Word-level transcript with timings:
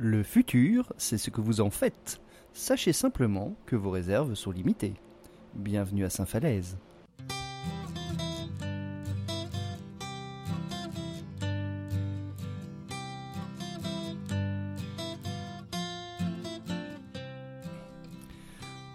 Le 0.00 0.22
futur, 0.22 0.92
c'est 0.96 1.18
ce 1.18 1.28
que 1.28 1.40
vous 1.40 1.60
en 1.60 1.70
faites. 1.70 2.20
Sachez 2.52 2.92
simplement 2.92 3.56
que 3.66 3.74
vos 3.74 3.90
réserves 3.90 4.36
sont 4.36 4.52
limitées. 4.52 4.94
Bienvenue 5.56 6.04
à 6.04 6.10
Saint-Falaise. 6.10 6.78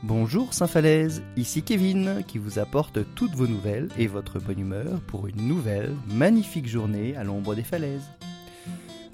Bonjour 0.03 0.53
Saint-Falaise, 0.53 1.21
ici 1.35 1.63
Kevin 1.63 2.23
qui 2.25 2.37
vous 2.37 2.59
apporte 2.59 2.99
toutes 3.13 3.35
vos 3.35 3.47
nouvelles 3.47 3.89
et 3.97 4.07
votre 4.07 4.39
bonne 4.39 4.59
humeur 4.59 5.01
pour 5.07 5.27
une 5.27 5.49
nouvelle, 5.49 5.93
magnifique 6.07 6.69
journée 6.69 7.17
à 7.17 7.25
l'ombre 7.25 7.55
des 7.55 7.63
falaises. 7.63 8.09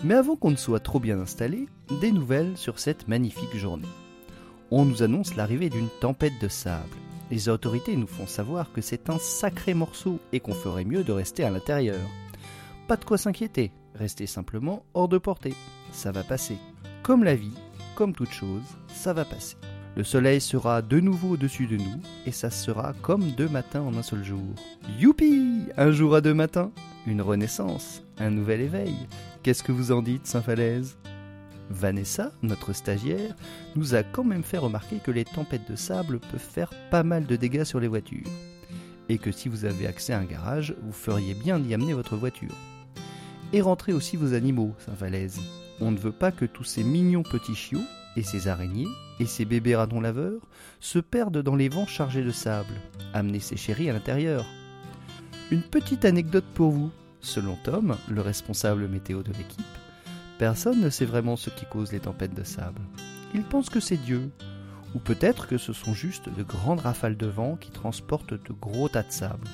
Mais 0.03 0.13
avant 0.13 0.37
qu'on 0.37 0.51
ne 0.51 0.55
soit 0.55 0.79
trop 0.79 0.99
bien 0.99 1.19
installé, 1.19 1.67
des 1.99 2.11
nouvelles 2.11 2.55
sur 2.55 2.79
cette 2.79 3.07
magnifique 3.07 3.57
journée. 3.57 3.87
On 4.71 4.85
nous 4.85 5.03
annonce 5.03 5.35
l'arrivée 5.35 5.69
d'une 5.69 5.89
tempête 5.99 6.39
de 6.41 6.47
sable. 6.47 6.95
Les 7.31 7.49
autorités 7.49 7.97
nous 7.97 8.07
font 8.07 8.27
savoir 8.27 8.71
que 8.71 8.81
c'est 8.81 9.09
un 9.09 9.19
sacré 9.19 9.73
morceau 9.73 10.19
et 10.31 10.39
qu'on 10.39 10.53
ferait 10.53 10.85
mieux 10.85 11.03
de 11.03 11.11
rester 11.11 11.43
à 11.43 11.49
l'intérieur. 11.49 11.99
Pas 12.87 12.95
de 12.95 13.03
quoi 13.03 13.17
s'inquiéter, 13.17 13.71
restez 13.93 14.25
simplement 14.25 14.83
hors 14.93 15.09
de 15.09 15.17
portée. 15.17 15.53
Ça 15.91 16.11
va 16.11 16.23
passer. 16.23 16.57
Comme 17.03 17.23
la 17.23 17.35
vie, 17.35 17.53
comme 17.95 18.13
toute 18.13 18.31
chose, 18.31 18.63
ça 18.87 19.11
va 19.13 19.25
passer. 19.25 19.57
Le 19.97 20.03
soleil 20.05 20.39
sera 20.39 20.81
de 20.81 20.99
nouveau 20.99 21.31
au-dessus 21.31 21.67
de 21.67 21.75
nous 21.75 22.01
et 22.25 22.31
ça 22.31 22.49
sera 22.49 22.93
comme 23.01 23.31
deux 23.31 23.49
matins 23.49 23.81
en 23.81 23.97
un 23.97 24.03
seul 24.03 24.23
jour. 24.23 24.55
Youpi 24.97 25.63
Un 25.75 25.91
jour 25.91 26.15
à 26.15 26.21
deux 26.21 26.33
matins 26.33 26.71
Une 27.05 27.21
renaissance 27.21 28.01
Un 28.17 28.29
nouvel 28.29 28.61
éveil 28.61 28.95
Qu'est-ce 29.41 29.63
que 29.63 29.71
vous 29.71 29.93
en 29.93 30.01
dites, 30.01 30.27
Saint-Falaise? 30.27 30.97
Vanessa, 31.69 32.33
notre 32.41 32.73
stagiaire, 32.73 33.35
nous 33.75 33.95
a 33.95 34.03
quand 34.03 34.25
même 34.25 34.43
fait 34.43 34.57
remarquer 34.57 34.97
que 34.97 35.11
les 35.11 35.23
tempêtes 35.23 35.69
de 35.69 35.77
sable 35.77 36.19
peuvent 36.19 36.39
faire 36.39 36.71
pas 36.91 37.03
mal 37.03 37.25
de 37.25 37.35
dégâts 37.37 37.63
sur 37.63 37.79
les 37.79 37.87
voitures. 37.87 38.27
Et 39.07 39.17
que 39.17 39.31
si 39.31 39.47
vous 39.47 39.63
avez 39.63 39.87
accès 39.87 40.11
à 40.11 40.19
un 40.19 40.25
garage, 40.25 40.75
vous 40.81 40.91
feriez 40.91 41.35
bien 41.35 41.57
d'y 41.57 41.73
amener 41.73 41.93
votre 41.93 42.17
voiture. 42.17 42.53
Et 43.53 43.61
rentrez 43.61 43.93
aussi 43.93 44.17
vos 44.17 44.33
animaux, 44.33 44.75
Saint-Falaise. 44.79 45.39
On 45.79 45.91
ne 45.91 45.97
veut 45.97 46.11
pas 46.11 46.31
que 46.31 46.45
tous 46.45 46.65
ces 46.65 46.83
mignons 46.83 47.23
petits 47.23 47.55
chiots 47.55 47.79
et 48.17 48.23
ces 48.23 48.49
araignées 48.49 48.89
et 49.21 49.25
ces 49.25 49.45
bébés 49.45 49.75
radons 49.75 50.01
laveurs 50.01 50.41
se 50.81 50.99
perdent 50.99 51.41
dans 51.41 51.55
les 51.55 51.69
vents 51.69 51.87
chargés 51.87 52.23
de 52.23 52.31
sable. 52.31 52.73
Amenez 53.13 53.39
ces 53.39 53.55
chéris 53.55 53.89
à 53.89 53.93
l'intérieur. 53.93 54.45
Une 55.49 55.63
petite 55.63 56.03
anecdote 56.03 56.45
pour 56.53 56.71
vous. 56.71 56.91
Selon 57.21 57.57
Tom, 57.63 57.97
le 58.07 58.21
responsable 58.21 58.87
météo 58.87 59.23
de 59.23 59.33
l'équipe, 59.33 59.65
personne 60.37 60.79
ne 60.79 60.89
sait 60.89 61.05
vraiment 61.05 61.35
ce 61.35 61.49
qui 61.49 61.65
cause 61.65 61.91
les 61.91 61.99
tempêtes 61.99 62.33
de 62.33 62.43
sable. 62.43 62.81
Il 63.33 63.43
pense 63.43 63.69
que 63.69 63.79
c'est 63.79 63.97
Dieu, 63.97 64.31
ou 64.95 64.99
peut-être 64.99 65.47
que 65.47 65.57
ce 65.57 65.73
sont 65.73 65.93
juste 65.93 66.29
de 66.29 66.43
grandes 66.43 66.79
rafales 66.79 67.17
de 67.17 67.27
vent 67.27 67.55
qui 67.55 67.71
transportent 67.71 68.33
de 68.33 68.53
gros 68.53 68.89
tas 68.89 69.03
de 69.03 69.11
sable. 69.11 69.47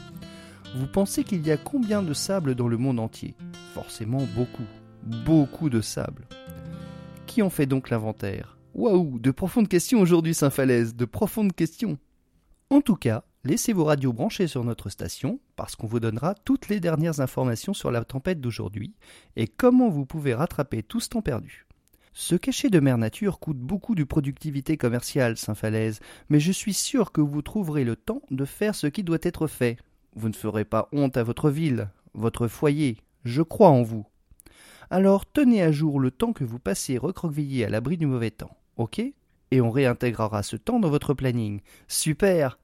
Vous 0.76 0.88
pensez 0.88 1.24
qu'il 1.24 1.46
y 1.46 1.52
a 1.52 1.58
combien 1.58 2.04
de 2.04 2.14
sable 2.14 2.56
dans 2.56 2.68
le 2.68 2.78
monde 2.78 3.00
entier? 3.00 3.36
Forcément 3.74 4.26
beaucoup, 4.36 4.66
beaucoup 5.04 5.70
de 5.70 5.82
sable. 5.82 6.28
Qui 7.26 7.42
en 7.42 7.50
fait 7.50 7.66
donc 7.66 7.90
l'inventaire? 7.90 8.58
Waouh, 8.74 9.20
de 9.20 9.32
profondes 9.32 9.68
questions 9.68 10.02
aujourd'hui, 10.02 10.34
Saint-Falaise, 10.34 10.96
de 10.96 11.06
profondes 11.06 11.54
questions. 11.54 11.98
En 12.70 12.82
tout 12.82 12.96
cas, 12.96 13.24
laissez 13.46 13.72
vos 13.72 13.86
radios 13.86 14.12
branchées 14.12 14.48
sur 14.48 14.64
notre 14.64 14.90
station, 14.90 15.40
parce 15.56 15.76
qu'on 15.76 15.88
vous 15.88 16.00
donnera 16.00 16.34
toutes 16.34 16.68
les 16.68 16.80
dernières 16.80 17.22
informations 17.22 17.74
sur 17.74 17.92
la 17.92 18.04
tempête 18.04 18.42
d'aujourd'hui 18.42 18.96
et 19.36 19.48
comment 19.48 19.90
vous 19.90 20.06
pouvez 20.06 20.34
rattraper 20.34 20.84
tout 20.84 21.00
ce 21.00 21.10
temps 21.10 21.22
perdu. 21.22 21.66
Ce 22.14 22.36
cachet 22.36 22.70
de 22.70 22.80
mère 22.80 22.98
nature 22.98 23.40
coûte 23.40 23.60
beaucoup 23.60 23.94
de 23.94 24.04
productivité 24.04 24.78
commerciale, 24.78 25.38
Saint-Falaise, 25.38 26.00
mais 26.30 26.40
je 26.40 26.52
suis 26.52 26.74
sûr 26.74 27.12
que 27.12 27.22
vous 27.22 27.42
trouverez 27.42 27.84
le 27.84 27.96
temps 27.96 28.22
de 28.32 28.46
faire 28.46 28.74
ce 28.74 28.88
qui 28.88 29.04
doit 29.04 29.18
être 29.22 29.48
fait. 29.48 29.78
Vous 30.16 30.30
ne 30.30 30.34
ferez 30.34 30.66
pas 30.66 30.90
honte 30.92 31.18
à 31.18 31.24
votre 31.24 31.50
ville, 31.50 31.90
votre 32.14 32.48
foyer, 32.48 32.98
je 33.26 33.42
crois 33.42 33.70
en 33.70 33.84
vous. 33.84 34.06
Alors 34.90 35.26
tenez 35.26 35.62
à 35.62 35.72
jour 35.72 36.00
le 36.00 36.10
temps 36.10 36.34
que 36.34 36.44
vous 36.44 36.60
passez 36.60 36.98
recroquevillé 36.98 37.66
à 37.66 37.70
l'abri 37.70 37.98
du 37.98 38.06
mauvais 38.06 38.32
temps. 38.32 38.56
Ok? 38.78 39.00
Et 39.52 39.62
on 39.62 39.70
réintégrera 39.70 40.42
ce 40.42 40.56
temps 40.56 40.80
dans 40.80 40.90
votre 40.90 41.14
planning. 41.14 41.62
Super 41.88 42.58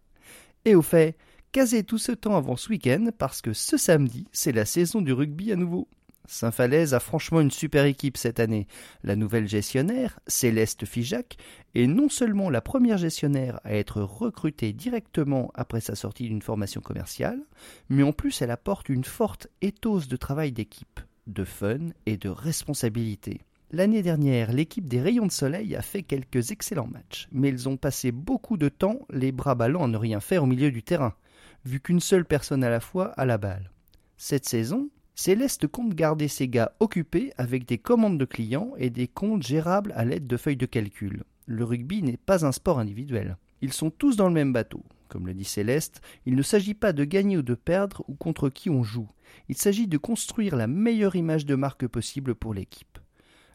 Et 0.65 0.75
au 0.75 0.81
fait, 0.81 1.17
casez 1.51 1.83
tout 1.83 1.97
ce 1.97 2.11
temps 2.11 2.35
avant 2.35 2.55
ce 2.55 2.69
week-end 2.69 3.09
parce 3.17 3.41
que 3.41 3.53
ce 3.53 3.77
samedi, 3.77 4.27
c'est 4.31 4.51
la 4.51 4.65
saison 4.65 5.01
du 5.01 5.13
rugby 5.13 5.51
à 5.51 5.55
nouveau. 5.55 5.87
Saint-Falaise 6.27 6.93
a 6.93 6.99
franchement 6.99 7.41
une 7.41 7.51
super 7.51 7.85
équipe 7.85 8.15
cette 8.15 8.39
année. 8.39 8.67
La 9.03 9.15
nouvelle 9.15 9.47
gestionnaire, 9.47 10.19
Céleste 10.27 10.85
Fijac, 10.85 11.37
est 11.75 11.87
non 11.87 12.09
seulement 12.09 12.49
la 12.49 12.61
première 12.61 12.97
gestionnaire 12.97 13.59
à 13.63 13.73
être 13.73 14.01
recrutée 14.01 14.71
directement 14.71 15.51
après 15.55 15.81
sa 15.81 15.95
sortie 15.95 16.29
d'une 16.29 16.41
formation 16.41 16.79
commerciale, 16.79 17.41
mais 17.89 18.03
en 18.03 18.13
plus 18.13 18.41
elle 18.41 18.51
apporte 18.51 18.89
une 18.89 19.03
forte 19.03 19.47
éthos 19.61 20.07
de 20.07 20.15
travail 20.15 20.51
d'équipe, 20.51 20.99
de 21.27 21.43
fun 21.43 21.89
et 22.05 22.17
de 22.17 22.29
responsabilité. 22.29 23.41
L'année 23.73 24.01
dernière, 24.01 24.51
l'équipe 24.51 24.89
des 24.89 24.99
Rayons 24.99 25.27
de 25.27 25.31
Soleil 25.31 25.77
a 25.77 25.81
fait 25.81 26.03
quelques 26.03 26.51
excellents 26.51 26.89
matchs, 26.91 27.29
mais 27.31 27.47
ils 27.47 27.69
ont 27.69 27.77
passé 27.77 28.11
beaucoup 28.11 28.57
de 28.57 28.67
temps 28.67 28.99
les 29.09 29.31
bras 29.31 29.55
ballants 29.55 29.85
à 29.85 29.87
ne 29.87 29.95
rien 29.95 30.19
faire 30.19 30.43
au 30.43 30.45
milieu 30.45 30.71
du 30.71 30.83
terrain, 30.83 31.15
vu 31.63 31.79
qu'une 31.79 32.01
seule 32.01 32.25
personne 32.25 32.65
à 32.65 32.69
la 32.69 32.81
fois 32.81 33.13
a 33.15 33.25
la 33.25 33.37
balle. 33.37 33.71
Cette 34.17 34.43
saison, 34.45 34.89
Céleste 35.15 35.67
compte 35.67 35.95
garder 35.95 36.27
ses 36.27 36.49
gars 36.49 36.73
occupés 36.81 37.31
avec 37.37 37.65
des 37.65 37.77
commandes 37.77 38.17
de 38.17 38.25
clients 38.25 38.73
et 38.77 38.89
des 38.89 39.07
comptes 39.07 39.43
gérables 39.43 39.93
à 39.95 40.03
l'aide 40.03 40.27
de 40.27 40.35
feuilles 40.35 40.57
de 40.57 40.65
calcul. 40.65 41.23
Le 41.45 41.63
rugby 41.63 42.03
n'est 42.03 42.17
pas 42.17 42.45
un 42.45 42.51
sport 42.51 42.77
individuel. 42.77 43.37
Ils 43.61 43.71
sont 43.71 43.89
tous 43.89 44.17
dans 44.17 44.27
le 44.27 44.33
même 44.33 44.51
bateau. 44.51 44.83
Comme 45.07 45.27
le 45.27 45.33
dit 45.33 45.45
Céleste, 45.45 46.01
il 46.25 46.35
ne 46.35 46.41
s'agit 46.41 46.73
pas 46.73 46.91
de 46.91 47.05
gagner 47.05 47.37
ou 47.37 47.41
de 47.41 47.55
perdre 47.55 48.03
ou 48.09 48.15
contre 48.15 48.49
qui 48.49 48.69
on 48.69 48.83
joue. 48.83 49.09
Il 49.47 49.55
s'agit 49.55 49.87
de 49.87 49.97
construire 49.97 50.57
la 50.57 50.67
meilleure 50.67 51.15
image 51.15 51.45
de 51.45 51.55
marque 51.55 51.87
possible 51.87 52.35
pour 52.35 52.53
l'équipe. 52.53 52.99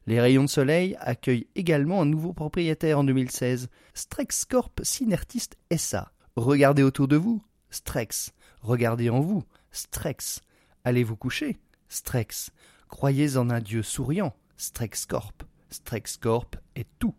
Les 0.09 0.21
rayons 0.21 0.45
de 0.45 0.49
soleil 0.49 0.97
accueillent 1.01 1.49
également 1.57 2.01
un 2.01 2.07
nouveau 2.07 2.33
propriétaire 2.33 3.01
en 3.01 3.05
2016, 3.05 3.69
Strex 3.93 4.45
Corp 4.45 4.81
Synertist 4.85 5.57
SA. 5.77 6.13
Regardez 6.37 6.85
autour 6.85 7.09
de 7.09 7.17
vous, 7.17 7.43
Strex. 7.71 8.33
Regardez 8.63 9.11
en 9.11 9.19
vous, 9.19 9.43
Strex. 9.73 10.43
Allez 10.85 11.03
vous 11.03 11.17
coucher, 11.17 11.59
Strex. 11.89 12.51
Croyez 12.89 13.37
en 13.37 13.51
un 13.51 13.61
dieu 13.61 13.83
souriant, 13.83 14.37
Strex 14.57 15.07
Corp. 15.07 15.43
Strex 15.71 16.19
Corp 16.19 16.55
est 16.77 16.87
tout. 17.01 17.17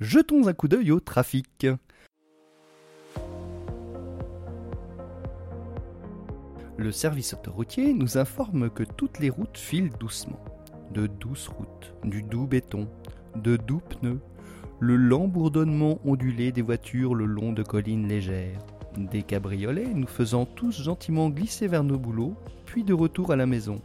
Jetons 0.00 0.46
un 0.46 0.52
coup 0.52 0.68
d'œil 0.68 0.90
au 0.90 1.00
trafic. 1.00 1.66
Le 6.76 6.92
service 6.92 7.32
autoroutier 7.32 7.94
nous 7.94 8.18
informe 8.18 8.68
que 8.68 8.82
toutes 8.82 9.20
les 9.20 9.30
routes 9.30 9.56
filent 9.56 9.92
doucement 9.98 10.44
de 10.96 11.06
douces 11.06 11.48
routes, 11.48 11.92
du 12.04 12.22
doux 12.22 12.46
béton, 12.46 12.88
de 13.36 13.58
doux 13.58 13.80
pneus, 13.80 14.20
le 14.80 14.96
lent 14.96 15.28
bourdonnement 15.28 15.98
ondulé 16.06 16.52
des 16.52 16.62
voitures 16.62 17.14
le 17.14 17.26
long 17.26 17.52
de 17.52 17.62
collines 17.62 18.08
légères, 18.08 18.64
des 18.96 19.22
cabriolets 19.22 19.92
nous 19.94 20.06
faisant 20.06 20.46
tous 20.46 20.82
gentiment 20.82 21.28
glisser 21.28 21.68
vers 21.68 21.84
nos 21.84 21.98
boulots, 21.98 22.34
puis 22.64 22.82
de 22.82 22.94
retour 22.94 23.30
à 23.30 23.36
la 23.36 23.44
maison. 23.44 23.82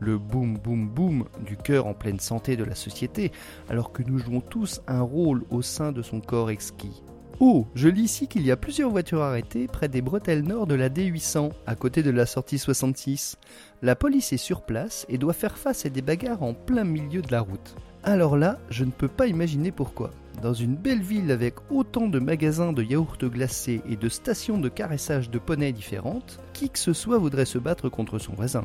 Le 0.00 0.18
boum 0.18 0.58
boum 0.58 0.86
boum 0.86 1.24
du 1.46 1.56
cœur 1.56 1.86
en 1.86 1.94
pleine 1.94 2.20
santé 2.20 2.58
de 2.58 2.64
la 2.64 2.74
société, 2.74 3.32
alors 3.70 3.90
que 3.90 4.02
nous 4.02 4.18
jouons 4.18 4.42
tous 4.42 4.82
un 4.86 5.00
rôle 5.00 5.44
au 5.48 5.62
sein 5.62 5.92
de 5.92 6.02
son 6.02 6.20
corps 6.20 6.50
exquis. 6.50 7.02
Oh, 7.40 7.66
je 7.74 7.88
lis 7.88 8.02
ici 8.02 8.28
qu'il 8.28 8.46
y 8.46 8.52
a 8.52 8.56
plusieurs 8.56 8.90
voitures 8.90 9.22
arrêtées 9.22 9.66
près 9.66 9.88
des 9.88 10.02
bretelles 10.02 10.44
nord 10.44 10.68
de 10.68 10.76
la 10.76 10.88
D800, 10.88 11.50
à 11.66 11.74
côté 11.74 12.04
de 12.04 12.10
la 12.10 12.26
sortie 12.26 12.58
66. 12.58 13.38
La 13.82 13.96
police 13.96 14.32
est 14.32 14.36
sur 14.36 14.62
place 14.62 15.04
et 15.08 15.18
doit 15.18 15.32
faire 15.32 15.58
face 15.58 15.84
à 15.84 15.88
des 15.88 16.00
bagarres 16.00 16.44
en 16.44 16.54
plein 16.54 16.84
milieu 16.84 17.22
de 17.22 17.32
la 17.32 17.40
route. 17.40 17.74
Alors 18.04 18.36
là, 18.36 18.58
je 18.70 18.84
ne 18.84 18.92
peux 18.92 19.08
pas 19.08 19.26
imaginer 19.26 19.72
pourquoi. 19.72 20.12
Dans 20.42 20.54
une 20.54 20.76
belle 20.76 21.02
ville 21.02 21.32
avec 21.32 21.54
autant 21.70 22.06
de 22.06 22.20
magasins 22.20 22.72
de 22.72 22.84
yaourts 22.84 23.18
glacés 23.18 23.80
et 23.88 23.96
de 23.96 24.08
stations 24.08 24.58
de 24.58 24.68
caressage 24.68 25.28
de 25.28 25.38
poneys 25.40 25.72
différentes, 25.72 26.38
qui 26.52 26.70
que 26.70 26.78
ce 26.78 26.92
soit 26.92 27.18
voudrait 27.18 27.46
se 27.46 27.58
battre 27.58 27.88
contre 27.88 28.20
son 28.20 28.34
voisin. 28.34 28.64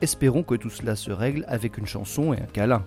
Espérons 0.00 0.42
que 0.42 0.54
tout 0.54 0.70
cela 0.70 0.96
se 0.96 1.10
règle 1.10 1.44
avec 1.48 1.76
une 1.76 1.86
chanson 1.86 2.32
et 2.32 2.40
un 2.40 2.46
câlin. 2.46 2.82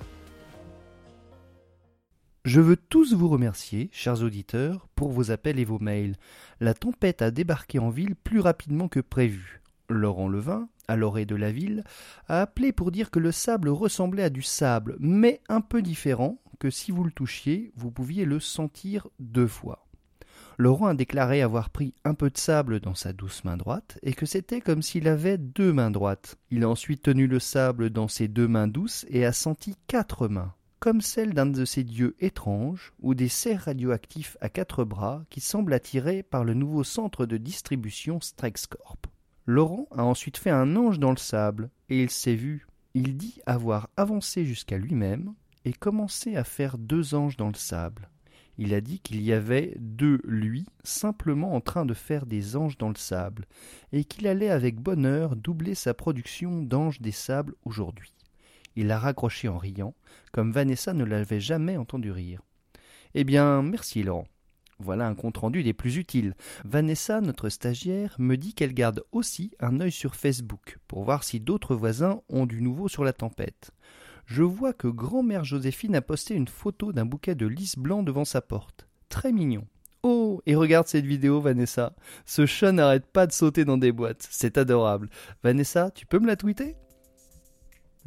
Je 2.48 2.62
veux 2.62 2.78
tous 2.78 3.14
vous 3.14 3.28
remercier, 3.28 3.90
chers 3.92 4.24
auditeurs, 4.24 4.88
pour 4.96 5.12
vos 5.12 5.32
appels 5.32 5.60
et 5.60 5.66
vos 5.66 5.80
mails. 5.80 6.16
La 6.62 6.74
tempête 6.74 7.22
a 7.22 7.30
débarqué 7.30 7.78
en 7.78 7.90
ville 7.90 8.16
plus 8.16 8.40
rapidement 8.40 8.88
que 8.88 9.02
prévu. 9.02 9.62
Laurent 9.90 10.30
Levin, 10.30 10.70
à 10.88 10.96
l'orée 10.96 11.26
de 11.26 11.36
la 11.36 11.52
ville, 11.52 11.84
a 12.30 12.40
appelé 12.40 12.72
pour 12.72 12.92
dire 12.92 13.12
que 13.12 13.20
le 13.20 13.34
sable 13.34 13.68
ressemblait 13.68 14.24
à 14.24 14.30
du 14.30 14.44
sable, 14.44 14.96
mais 14.98 15.42
un 15.50 15.60
peu 15.60 15.82
différent, 15.82 16.42
que 16.58 16.70
si 16.70 16.92
vous 16.92 17.04
le 17.04 17.12
touchiez, 17.12 17.74
vous 17.76 17.92
pouviez 17.92 18.24
le 18.24 18.40
sentir 18.40 19.10
deux 19.20 19.48
fois. 19.48 19.86
Laurent 20.58 20.88
a 20.88 20.94
déclaré 20.94 21.42
avoir 21.42 21.70
pris 21.70 21.96
un 22.06 22.14
peu 22.14 22.30
de 22.30 22.38
sable 22.38 22.80
dans 22.80 22.96
sa 22.96 23.12
douce 23.12 23.44
main 23.44 23.58
droite 23.58 24.00
et 24.04 24.14
que 24.14 24.26
c'était 24.26 24.62
comme 24.62 24.82
s'il 24.82 25.10
avait 25.10 25.38
deux 25.38 25.74
mains 25.74 25.92
droites. 25.92 26.38
Il 26.50 26.64
a 26.64 26.70
ensuite 26.70 27.02
tenu 27.02 27.28
le 27.28 27.40
sable 27.40 27.90
dans 27.90 28.08
ses 28.08 28.30
deux 28.30 28.48
mains 28.48 28.70
douces 28.70 29.06
et 29.10 29.26
a 29.26 29.34
senti 29.34 29.76
quatre 29.88 30.30
mains. 30.30 30.54
Comme 30.80 31.02
celle 31.02 31.34
d'un 31.34 31.46
de 31.48 31.66
ces 31.66 31.84
dieux 31.84 32.16
étranges 32.20 32.94
ou 33.00 33.16
des 33.16 33.28
cerfs 33.28 33.64
radioactifs 33.64 34.38
à 34.42 34.50
quatre 34.50 34.84
bras 34.84 35.24
qui 35.30 35.42
semblent 35.42 35.74
attirés 35.74 36.24
par 36.24 36.44
le 36.44 36.54
nouveau 36.54 36.84
centre 36.84 37.26
de 37.26 37.38
distribution 37.38 38.22
Strexcorp. 38.22 39.08
Laurent 39.46 39.88
a 39.92 40.04
ensuite 40.04 40.38
fait 40.38 40.50
un 40.50 40.76
ange 40.76 41.00
dans 41.00 41.12
le 41.12 41.18
sable 41.18 41.70
et 41.90 42.02
il 42.04 42.10
s'est 42.10 42.36
vu. 42.36 42.68
Il 42.94 43.18
dit 43.18 43.40
avoir 43.46 43.90
avancé 43.96 44.46
jusqu'à 44.46 44.78
lui-même 44.78 45.34
et 45.66 45.74
commencé 45.74 46.36
à 46.36 46.44
faire 46.44 46.78
deux 46.78 47.16
anges 47.16 47.38
dans 47.38 47.48
le 47.48 47.56
sable. 47.56 48.10
Il 48.58 48.74
a 48.74 48.82
dit 48.82 49.00
qu'il 49.00 49.22
y 49.22 49.34
avait 49.34 49.76
deux 49.80 50.20
lui 50.24 50.66
simplement 50.84 51.54
en 51.54 51.62
train 51.62 51.86
de 51.86 51.94
faire 51.94 52.26
des 52.26 52.56
anges 52.56 52.78
dans 52.78 52.90
le 52.90 52.96
sable 52.96 53.46
et 53.92 54.04
qu'il 54.04 54.28
allait 54.28 54.50
avec 54.50 54.80
bonheur 54.80 55.36
doubler 55.36 55.76
sa 55.76 55.94
production 55.94 56.62
d'anges 56.64 57.00
des 57.00 57.12
sables 57.12 57.54
aujourd'hui. 57.66 58.17
Il 58.78 58.88
l'a 58.88 59.00
raccroché 59.00 59.48
en 59.48 59.58
riant, 59.58 59.96
comme 60.32 60.52
Vanessa 60.52 60.94
ne 60.94 61.04
l'avait 61.04 61.40
jamais 61.40 61.78
entendu 61.78 62.12
rire. 62.12 62.44
Eh 63.16 63.24
bien, 63.24 63.64
merci 63.64 64.04
Laurent. 64.04 64.28
Voilà 64.78 65.08
un 65.08 65.16
compte-rendu 65.16 65.64
des 65.64 65.74
plus 65.74 65.98
utiles. 65.98 66.36
Vanessa, 66.64 67.20
notre 67.20 67.50
stagiaire, 67.50 68.16
me 68.20 68.38
dit 68.38 68.54
qu'elle 68.54 68.76
garde 68.76 69.04
aussi 69.12 69.50
un 69.60 69.80
œil 69.80 69.92
sur 69.92 70.14
Facebook 70.14 70.78
pour 70.88 71.04
voir 71.04 71.24
si 71.24 71.40
d'autres 71.40 71.76
voisins 71.76 72.22
ont 72.30 72.46
du 72.46 72.62
nouveau 72.62 72.88
sur 72.88 73.04
la 73.04 73.14
tempête. 73.14 73.72
Je 74.28 74.44
vois 74.44 74.74
que 74.74 74.88
grand-mère 74.88 75.44
Joséphine 75.44 75.96
a 75.96 76.02
posté 76.02 76.36
une 76.36 76.48
photo 76.48 76.94
d'un 76.94 77.06
bouquet 77.06 77.34
de 77.34 77.48
lys 77.48 77.80
blanc 77.80 78.04
devant 78.04 78.26
sa 78.26 78.42
porte. 78.42 78.88
Très 79.10 79.32
mignon. 79.32 79.66
Oh, 80.04 80.44
et 80.46 80.54
regarde 80.54 80.88
cette 80.88 81.06
vidéo, 81.08 81.42
Vanessa. 81.42 81.96
Ce 82.28 82.46
chat 82.46 82.72
n'arrête 82.72 83.08
pas 83.08 83.26
de 83.26 83.32
sauter 83.32 83.66
dans 83.66 83.80
des 83.80 83.92
boîtes. 83.92 84.28
C'est 84.30 84.60
adorable. 84.60 85.10
Vanessa, 85.42 85.90
tu 85.90 86.06
peux 86.06 86.20
me 86.20 86.28
la 86.28 86.36
tweeter? 86.36 86.76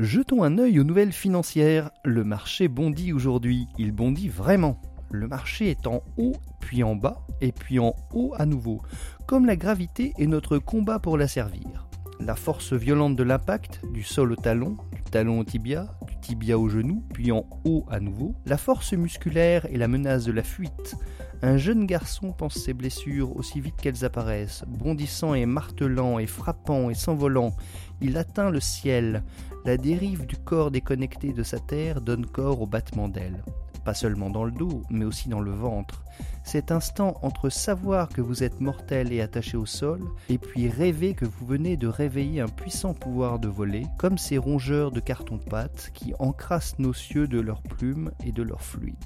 Jetons 0.01 0.43
un 0.45 0.57
œil 0.57 0.81
aux 0.81 0.85
nouvelles 0.85 1.13
financières. 1.13 1.91
Le 2.07 2.25
marché 2.25 2.69
bondit 2.69 3.13
aujourd'hui. 3.13 3.67
Il 3.77 3.93
bondit 3.93 4.31
vraiment. 4.31 4.81
Le 5.11 5.29
marché 5.29 5.69
est 5.69 5.87
en 5.87 6.03
haut, 6.17 6.33
puis 6.59 6.83
en 6.83 6.97
bas, 6.97 7.27
et 7.43 7.53
puis 7.53 7.79
en 7.79 7.95
haut 8.15 8.33
à 8.39 8.47
nouveau, 8.47 8.81
comme 9.27 9.45
la 9.45 9.57
gravité 9.57 10.15
est 10.19 10.27
notre 10.27 10.57
combat 10.57 11.01
pour 11.01 11.19
la 11.19 11.29
servir. 11.29 11.87
La 12.19 12.35
force 12.35 12.73
violente 12.73 13.15
de 13.15 13.23
l'impact, 13.23 13.83
du 13.93 14.03
sol 14.03 14.33
au 14.33 14.37
talon, 14.37 14.79
du 14.91 15.03
talon 15.11 15.39
au 15.41 15.45
tibia, 15.45 15.95
du 16.07 16.19
tibia 16.19 16.59
au 16.59 16.71
genou, 16.71 17.05
puis 17.13 17.31
en 17.31 17.45
haut 17.67 17.85
à 17.91 18.01
nouveau, 18.01 18.35
la 18.47 18.57
force 18.57 18.95
musculaire 18.95 19.67
et 19.71 19.77
la 19.77 19.89
menace 19.89 20.25
de 20.25 20.33
la 20.33 20.43
fuite. 20.43 20.97
Un 21.43 21.57
jeune 21.57 21.87
garçon 21.87 22.33
pense 22.33 22.55
ses 22.55 22.75
blessures 22.75 23.35
aussi 23.37 23.61
vite 23.61 23.77
qu'elles 23.77 24.05
apparaissent, 24.05 24.65
bondissant 24.67 25.33
et 25.33 25.47
martelant 25.47 26.19
et 26.19 26.27
frappant 26.27 26.91
et 26.91 26.95
s'envolant. 26.95 27.55
Il 28.01 28.17
atteint 28.17 28.51
le 28.51 28.61
ciel, 28.61 29.23
la 29.65 29.77
dérive 29.77 30.27
du 30.27 30.37
corps 30.37 30.71
déconnecté 30.71 31.33
de 31.33 31.43
sa 31.43 31.59
terre 31.59 32.01
donne 32.01 32.27
corps 32.27 32.63
au 32.63 32.67
battement 32.67 33.09
d'ailes. 33.09 33.45
Pas 33.85 33.95
seulement 33.95 34.31
dans 34.31 34.45
le 34.45 34.53
dos, 34.53 34.83
mais 34.91 35.05
aussi 35.05 35.29
dans 35.29 35.41
le 35.41 35.53
ventre. 35.53 36.05
Cet 36.45 36.71
instant 36.71 37.19
entre 37.23 37.49
savoir 37.49 38.09
que 38.09 38.21
vous 38.21 38.43
êtes 38.43 38.61
mortel 38.61 39.13
et 39.13 39.21
attaché 39.21 39.57
au 39.57 39.67
sol, 39.67 40.03
et 40.29 40.39
puis 40.39 40.69
rêver 40.69 41.15
que 41.15 41.25
vous 41.25 41.47
venez 41.47 41.77
de 41.77 41.87
réveiller 41.87 42.41
un 42.41 42.49
puissant 42.49 42.95
pouvoir 42.95 43.39
de 43.39 43.49
voler, 43.49 43.87
comme 43.99 44.19
ces 44.19 44.39
rongeurs 44.39 44.91
de 44.91 45.01
carton-pâte 45.01 45.91
qui 45.95 46.15
encrassent 46.19 46.79
nos 46.79 46.93
cieux 46.93 47.27
de 47.27 47.41
leurs 47.41 47.63
plumes 47.63 48.11
et 48.25 48.33
de 48.33 48.43
leurs 48.43 48.63
fluides. 48.63 48.97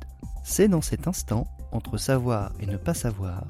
C'est 0.42 0.68
dans 0.68 0.82
cet 0.82 1.08
instant, 1.08 1.46
entre 1.72 1.96
savoir 1.96 2.52
et 2.60 2.66
ne 2.66 2.76
pas 2.76 2.94
savoir, 2.94 3.44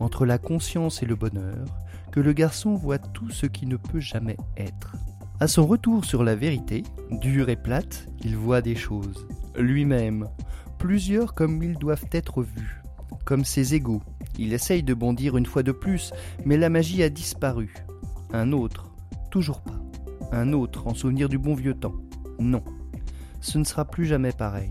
entre 0.00 0.26
la 0.26 0.38
conscience 0.38 1.02
et 1.02 1.06
le 1.06 1.16
bonheur, 1.16 1.64
que 2.12 2.20
le 2.20 2.32
garçon 2.32 2.76
voit 2.76 2.98
tout 2.98 3.30
ce 3.30 3.46
qui 3.46 3.66
ne 3.66 3.76
peut 3.76 4.00
jamais 4.00 4.36
être. 4.56 4.94
À 5.40 5.48
son 5.48 5.66
retour 5.66 6.04
sur 6.04 6.22
la 6.22 6.36
vérité, 6.36 6.84
dure 7.10 7.48
et 7.48 7.56
plate, 7.56 8.06
il 8.22 8.36
voit 8.36 8.60
des 8.60 8.76
choses. 8.76 9.26
Lui-même, 9.56 10.28
plusieurs 10.78 11.34
comme 11.34 11.60
ils 11.62 11.76
doivent 11.78 12.06
être 12.12 12.42
vus, 12.42 12.82
comme 13.24 13.44
ses 13.44 13.74
égaux. 13.74 14.02
Il 14.38 14.52
essaye 14.52 14.82
de 14.82 14.94
bondir 14.94 15.36
une 15.36 15.46
fois 15.46 15.62
de 15.62 15.72
plus, 15.72 16.12
mais 16.44 16.56
la 16.56 16.68
magie 16.68 17.02
a 17.02 17.08
disparu. 17.08 17.74
Un 18.32 18.52
autre, 18.52 18.90
toujours 19.30 19.62
pas. 19.62 19.80
Un 20.30 20.52
autre 20.52 20.86
en 20.86 20.94
souvenir 20.94 21.28
du 21.28 21.38
bon 21.38 21.54
vieux 21.54 21.74
temps. 21.74 21.94
Non, 22.38 22.62
ce 23.40 23.58
ne 23.58 23.64
sera 23.64 23.84
plus 23.84 24.06
jamais 24.06 24.32
pareil. 24.32 24.70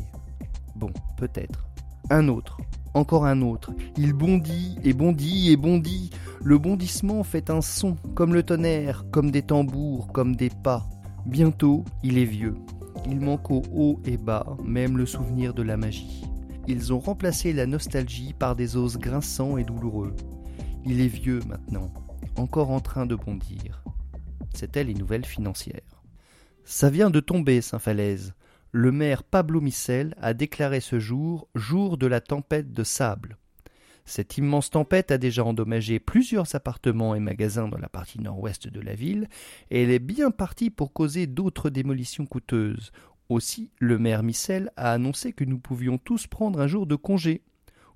Bon, 0.75 0.91
peut-être. 1.17 1.67
Un 2.09 2.27
autre, 2.29 2.57
encore 2.93 3.25
un 3.25 3.41
autre. 3.41 3.71
Il 3.97 4.13
bondit 4.13 4.77
et 4.83 4.93
bondit 4.93 5.51
et 5.51 5.57
bondit. 5.57 6.09
Le 6.43 6.57
bondissement 6.57 7.23
fait 7.23 7.49
un 7.49 7.61
son, 7.61 7.95
comme 8.15 8.33
le 8.33 8.43
tonnerre, 8.43 9.05
comme 9.11 9.31
des 9.31 9.43
tambours, 9.43 10.11
comme 10.11 10.35
des 10.35 10.49
pas. 10.49 10.89
Bientôt, 11.25 11.85
il 12.03 12.17
est 12.17 12.25
vieux. 12.25 12.55
Il 13.05 13.19
manque 13.19 13.51
au 13.51 13.61
haut 13.73 13.99
et 14.05 14.17
bas, 14.17 14.57
même 14.63 14.97
le 14.97 15.05
souvenir 15.05 15.53
de 15.53 15.61
la 15.61 15.77
magie. 15.77 16.23
Ils 16.67 16.93
ont 16.93 16.99
remplacé 16.99 17.53
la 17.53 17.65
nostalgie 17.65 18.33
par 18.33 18.55
des 18.55 18.77
os 18.77 18.97
grinçants 18.97 19.57
et 19.57 19.63
douloureux. 19.63 20.15
Il 20.85 21.01
est 21.01 21.07
vieux 21.07 21.39
maintenant, 21.47 21.91
encore 22.37 22.71
en 22.71 22.79
train 22.79 23.05
de 23.05 23.15
bondir. 23.15 23.83
C'étaient 24.53 24.83
les 24.83 24.93
nouvelles 24.93 25.25
financières. 25.25 25.81
Ça 26.63 26.89
vient 26.89 27.09
de 27.09 27.19
tomber, 27.19 27.61
Saint-Falaise 27.61 28.33
le 28.71 28.91
maire 28.91 29.23
Pablo 29.23 29.59
Missel 29.59 30.15
a 30.21 30.33
déclaré 30.33 30.79
ce 30.79 30.99
jour 30.99 31.47
jour 31.55 31.97
de 31.97 32.07
la 32.07 32.21
tempête 32.21 32.71
de 32.71 32.83
sable. 32.83 33.37
Cette 34.05 34.37
immense 34.37 34.69
tempête 34.69 35.11
a 35.11 35.17
déjà 35.17 35.43
endommagé 35.43 35.99
plusieurs 35.99 36.55
appartements 36.55 37.13
et 37.13 37.19
magasins 37.19 37.67
dans 37.67 37.77
la 37.77 37.89
partie 37.89 38.19
nord-ouest 38.19 38.67
de 38.67 38.79
la 38.79 38.95
ville, 38.95 39.27
et 39.69 39.83
elle 39.83 39.91
est 39.91 39.99
bien 39.99 40.31
partie 40.31 40.69
pour 40.69 40.93
causer 40.93 41.27
d'autres 41.27 41.69
démolitions 41.69 42.25
coûteuses. 42.25 42.91
Aussi, 43.29 43.71
le 43.79 43.99
maire 43.99 44.23
Missel 44.23 44.71
a 44.75 44.91
annoncé 44.91 45.33
que 45.33 45.45
nous 45.45 45.59
pouvions 45.59 45.97
tous 45.97 46.27
prendre 46.27 46.59
un 46.59 46.67
jour 46.67 46.87
de 46.87 46.95
congé. 46.95 47.41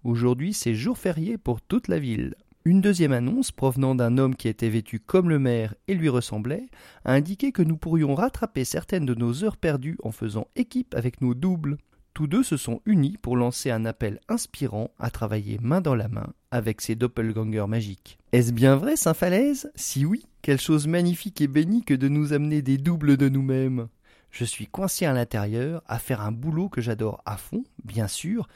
Aujourd'hui, 0.04 0.54
c'est 0.54 0.76
jour 0.76 0.98
férié 0.98 1.38
pour 1.38 1.62
toute 1.62 1.88
la 1.88 2.00
ville. 2.00 2.36
Une 2.68 2.82
deuxième 2.82 3.12
annonce, 3.12 3.52
provenant 3.52 3.94
d'un 3.94 4.18
homme 4.18 4.36
qui 4.36 4.48
était 4.48 4.70
vêtu 4.70 5.00
comme 5.00 5.30
le 5.30 5.38
maire 5.38 5.76
et 5.88 5.94
lui 5.94 6.10
ressemblait, 6.10 6.66
a 7.04 7.14
indiqué 7.14 7.52
que 7.52 7.62
nous 7.62 7.78
pourrions 7.78 8.16
rattraper 8.16 8.66
certaines 8.66 9.06
de 9.06 9.14
nos 9.14 9.44
heures 9.44 9.58
perdues 9.58 10.00
en 10.02 10.12
faisant 10.12 10.48
équipe 10.56 10.96
avec 10.96 11.22
nos 11.22 11.36
doubles. 11.36 11.78
Tous 12.16 12.26
deux 12.26 12.42
se 12.42 12.58
sont 12.58 12.82
unis 12.88 13.18
pour 13.22 13.38
lancer 13.38 13.70
un 13.70 13.86
appel 13.86 14.20
inspirant 14.30 14.90
à 14.98 15.12
travailler 15.12 15.60
main 15.62 15.80
dans 15.80 15.94
la 15.94 16.08
main 16.08 16.34
avec 16.50 16.82
ces 16.82 16.96
doppelgangers 16.96 17.68
magiques. 17.68 18.18
Est-ce 18.32 18.52
bien 18.52 18.76
vrai, 18.76 18.96
Saint-Falaise 18.96 19.72
Si 19.76 20.04
oui, 20.04 20.26
quelle 20.42 20.60
chose 20.60 20.88
magnifique 20.88 21.42
et 21.42 21.48
bénie 21.48 21.84
que 21.84 21.94
de 21.94 22.08
nous 22.08 22.34
amener 22.34 22.64
des 22.64 22.80
doubles 22.80 23.16
de 23.16 23.30
nous-mêmes. 23.30 23.90
Je 24.32 24.44
suis 24.44 24.66
coincé 24.66 25.06
à 25.06 25.14
l'intérieur 25.14 25.84
à 25.86 26.00
faire 26.00 26.22
un 26.22 26.32
boulot 26.32 26.70
que 26.70 26.82
j'adore 26.82 27.22
à 27.28 27.38
fond, 27.38 27.64
bien 27.84 28.08
sûr, 28.08 28.48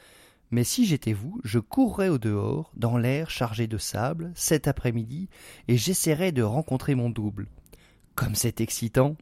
mais 0.50 0.64
si 0.64 0.84
j'étais 0.84 1.12
vous, 1.12 1.40
je 1.44 1.58
courrais 1.58 2.08
au 2.08 2.18
dehors, 2.18 2.72
dans 2.74 2.96
l'air 2.96 3.30
chargé 3.30 3.66
de 3.66 3.78
sable, 3.78 4.32
cet 4.34 4.66
après-midi, 4.66 5.28
et 5.68 5.76
j'essaierais 5.76 6.32
de 6.32 6.42
rencontrer 6.42 6.94
mon 6.94 7.10
double. 7.10 7.48
Comme 8.16 8.34
c'est 8.34 8.60
excitant 8.60 9.16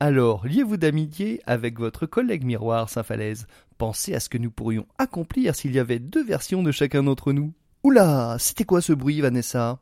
Alors, 0.00 0.46
liez-vous 0.46 0.78
d'amitié 0.78 1.42
avec 1.46 1.78
votre 1.78 2.06
collègue 2.06 2.44
miroir 2.44 2.88
Saint-Falaise. 2.88 3.46
Pensez 3.76 4.14
à 4.14 4.20
ce 4.20 4.28
que 4.28 4.38
nous 4.38 4.50
pourrions 4.50 4.86
accomplir 4.98 5.54
s'il 5.54 5.74
y 5.74 5.78
avait 5.78 5.98
deux 5.98 6.24
versions 6.24 6.62
de 6.62 6.72
chacun 6.72 7.02
d'entre 7.02 7.32
nous. 7.32 7.52
Oula 7.82 8.36
C'était 8.38 8.64
quoi 8.64 8.80
ce 8.80 8.92
bruit, 8.92 9.20
Vanessa? 9.20 9.80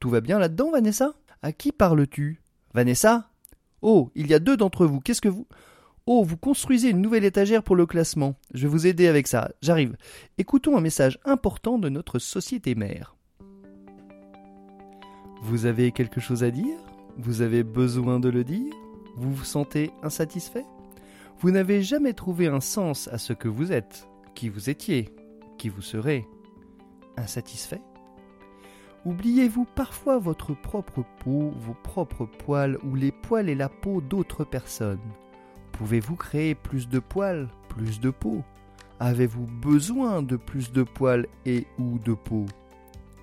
Tout 0.00 0.10
va 0.10 0.20
bien 0.20 0.38
là-dedans, 0.38 0.70
Vanessa? 0.70 1.14
À 1.42 1.52
qui 1.52 1.72
parles-tu? 1.72 2.42
Vanessa? 2.74 3.30
Oh, 3.82 4.10
il 4.14 4.26
y 4.26 4.34
a 4.34 4.38
deux 4.38 4.56
d'entre 4.56 4.86
vous. 4.86 5.00
Qu'est-ce 5.00 5.20
que 5.20 5.28
vous. 5.28 5.46
Oh, 6.08 6.22
vous 6.22 6.36
construisez 6.36 6.90
une 6.90 7.00
nouvelle 7.00 7.24
étagère 7.24 7.64
pour 7.64 7.74
le 7.74 7.84
classement. 7.84 8.36
Je 8.54 8.62
vais 8.62 8.70
vous 8.70 8.86
aider 8.86 9.08
avec 9.08 9.26
ça. 9.26 9.50
J'arrive. 9.60 9.96
Écoutons 10.38 10.76
un 10.76 10.80
message 10.80 11.18
important 11.24 11.78
de 11.78 11.88
notre 11.88 12.20
société 12.20 12.76
mère. 12.76 13.16
Vous 15.42 15.66
avez 15.66 15.90
quelque 15.90 16.20
chose 16.20 16.44
à 16.44 16.52
dire? 16.52 16.78
Vous 17.16 17.42
avez 17.42 17.64
besoin 17.64 18.20
de 18.20 18.28
le 18.28 18.44
dire? 18.44 18.72
Vous 19.16 19.32
vous 19.32 19.42
sentez 19.42 19.90
insatisfait? 20.04 20.64
Vous 21.40 21.50
n'avez 21.50 21.82
jamais 21.82 22.12
trouvé 22.12 22.46
un 22.46 22.60
sens 22.60 23.08
à 23.08 23.18
ce 23.18 23.32
que 23.32 23.48
vous 23.48 23.72
êtes, 23.72 24.06
qui 24.36 24.48
vous 24.48 24.70
étiez, 24.70 25.08
qui 25.58 25.68
vous 25.68 25.82
serez. 25.82 26.24
Insatisfait? 27.16 27.82
Oubliez-vous 29.04 29.66
parfois 29.74 30.18
votre 30.18 30.54
propre 30.54 31.04
peau, 31.18 31.52
vos 31.56 31.74
propres 31.82 32.26
poils 32.26 32.78
ou 32.84 32.94
les 32.94 33.10
poils 33.10 33.48
et 33.48 33.56
la 33.56 33.68
peau 33.68 34.00
d'autres 34.00 34.44
personnes 34.44 35.00
Pouvez-vous 35.78 36.16
créer 36.16 36.54
plus 36.54 36.88
de 36.88 36.98
poils, 36.98 37.48
plus 37.68 38.00
de 38.00 38.10
peau? 38.10 38.42
Avez-vous 38.98 39.46
besoin 39.46 40.22
de 40.22 40.36
plus 40.36 40.72
de 40.72 40.82
poils 40.82 41.26
et 41.44 41.66
ou 41.78 41.98
de 41.98 42.14
peau? 42.14 42.46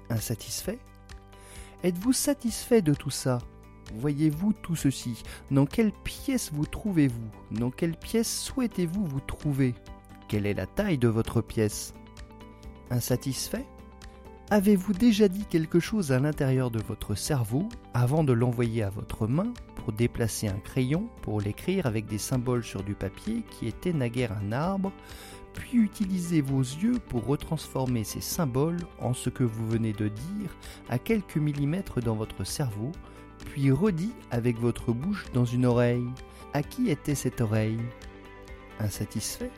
Insatisfait? 0.10 0.78
Êtes-vous 1.84 2.14
satisfait 2.14 2.84
de 2.84 2.94
tout 2.94 3.10
ça? 3.10 3.40
Voyez-vous 3.96 4.54
tout 4.54 4.76
ceci? 4.76 5.24
Dans 5.50 5.66
quelle 5.66 5.92
pièce 5.92 6.52
vous 6.54 6.66
trouvez-vous? 6.66 7.30
Dans 7.52 7.72
quelle 7.72 7.98
pièce 7.98 8.42
souhaitez-vous 8.44 9.06
vous 9.06 9.20
trouver? 9.20 9.74
Quelle 10.28 10.46
est 10.46 10.54
la 10.54 10.68
taille 10.68 11.00
de 11.00 11.08
votre 11.08 11.42
pièce? 11.42 11.94
Insatisfait? 12.92 13.66
Avez-vous 14.50 14.94
déjà 14.94 15.28
dit 15.28 15.46
quelque 15.46 15.80
chose 15.80 16.12
à 16.12 16.20
l'intérieur 16.20 16.70
de 16.70 16.82
votre 16.82 17.16
cerveau 17.16 17.70
avant 17.94 18.24
de 18.24 18.34
l'envoyer 18.34 18.84
à 18.84 18.90
votre 18.90 19.26
main 19.26 19.54
pour 19.76 19.94
déplacer 19.94 20.48
un 20.48 20.60
crayon 20.60 21.08
pour 21.22 21.42
l'écrire 21.42 21.86
avec 21.86 22.06
des 22.06 22.18
symboles 22.18 22.64
sur 22.64 22.84
du 22.84 22.94
papier 22.94 23.44
qui 23.50 23.68
était 23.68 23.94
naguère 23.94 24.34
un 24.34 24.52
arbre, 24.52 24.92
puis 25.54 25.80
utiliser 25.80 26.42
vos 26.42 26.62
yeux 26.62 27.00
pour 27.10 27.26
retransformer 27.26 28.04
ces 28.04 28.22
symboles 28.22 28.86
en 29.00 29.14
ce 29.14 29.30
que 29.30 29.44
vous 29.44 29.68
venez 29.68 29.94
de 29.94 30.10
dire 30.10 30.56
à 30.90 31.00
quelques 31.00 31.38
millimètres 31.38 32.02
dans 32.02 32.16
votre 32.16 32.44
cerveau, 32.44 32.92
puis 33.46 33.72
redit 33.72 34.14
avec 34.30 34.60
votre 34.60 34.92
bouche 34.92 35.26
dans 35.34 35.46
une 35.46 35.66
oreille. 35.66 36.08
À 36.54 36.62
qui 36.62 36.92
était 36.92 37.16
cette 37.16 37.42
oreille? 37.42 37.80
Insatisfait? 38.80 39.52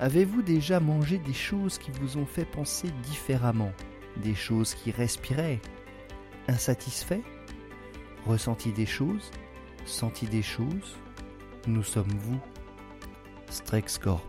Avez-vous 0.00 0.42
déjà 0.42 0.80
mangé 0.80 1.18
des 1.18 1.32
choses 1.32 1.78
qui 1.78 1.92
vous 1.92 2.16
ont 2.16 2.26
fait 2.26 2.44
penser 2.44 2.88
différemment? 3.04 3.72
Des 4.16 4.34
choses 4.34 4.74
qui 4.74 4.90
respiraient? 4.90 5.60
Insatisfait 6.48 7.22
Ressenti 8.26 8.72
des 8.72 8.86
choses? 8.86 9.30
Senti 9.84 10.26
des 10.26 10.42
choses? 10.42 10.96
Nous 11.68 11.84
sommes 11.84 12.12
vous. 12.18 12.40
Strexcorp. 13.50 14.26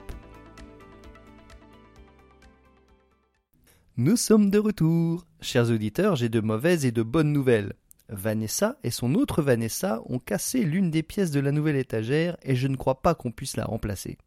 Nous 3.98 4.18
sommes 4.18 4.52
de 4.52 4.60
retour. 4.60 5.26
Chers 5.42 5.72
auditeurs, 5.72 6.16
j'ai 6.16 6.30
de 6.30 6.42
mauvaises 6.42 6.86
et 6.86 6.92
de 6.92 7.02
bonnes 7.02 7.32
nouvelles. 7.32 7.74
Vanessa 8.10 8.78
et 8.84 8.92
son 8.92 9.16
autre 9.16 9.42
Vanessa 9.42 10.02
ont 10.06 10.20
cassé 10.20 10.64
l'une 10.64 10.92
des 10.92 11.02
pièces 11.02 11.32
de 11.32 11.40
la 11.40 11.52
nouvelle 11.52 11.78
étagère 11.78 12.38
et 12.44 12.56
je 12.56 12.68
ne 12.68 12.76
crois 12.76 13.02
pas 13.02 13.16
qu'on 13.16 13.32
puisse 13.32 13.58
la 13.58 13.66
remplacer. 13.66 14.18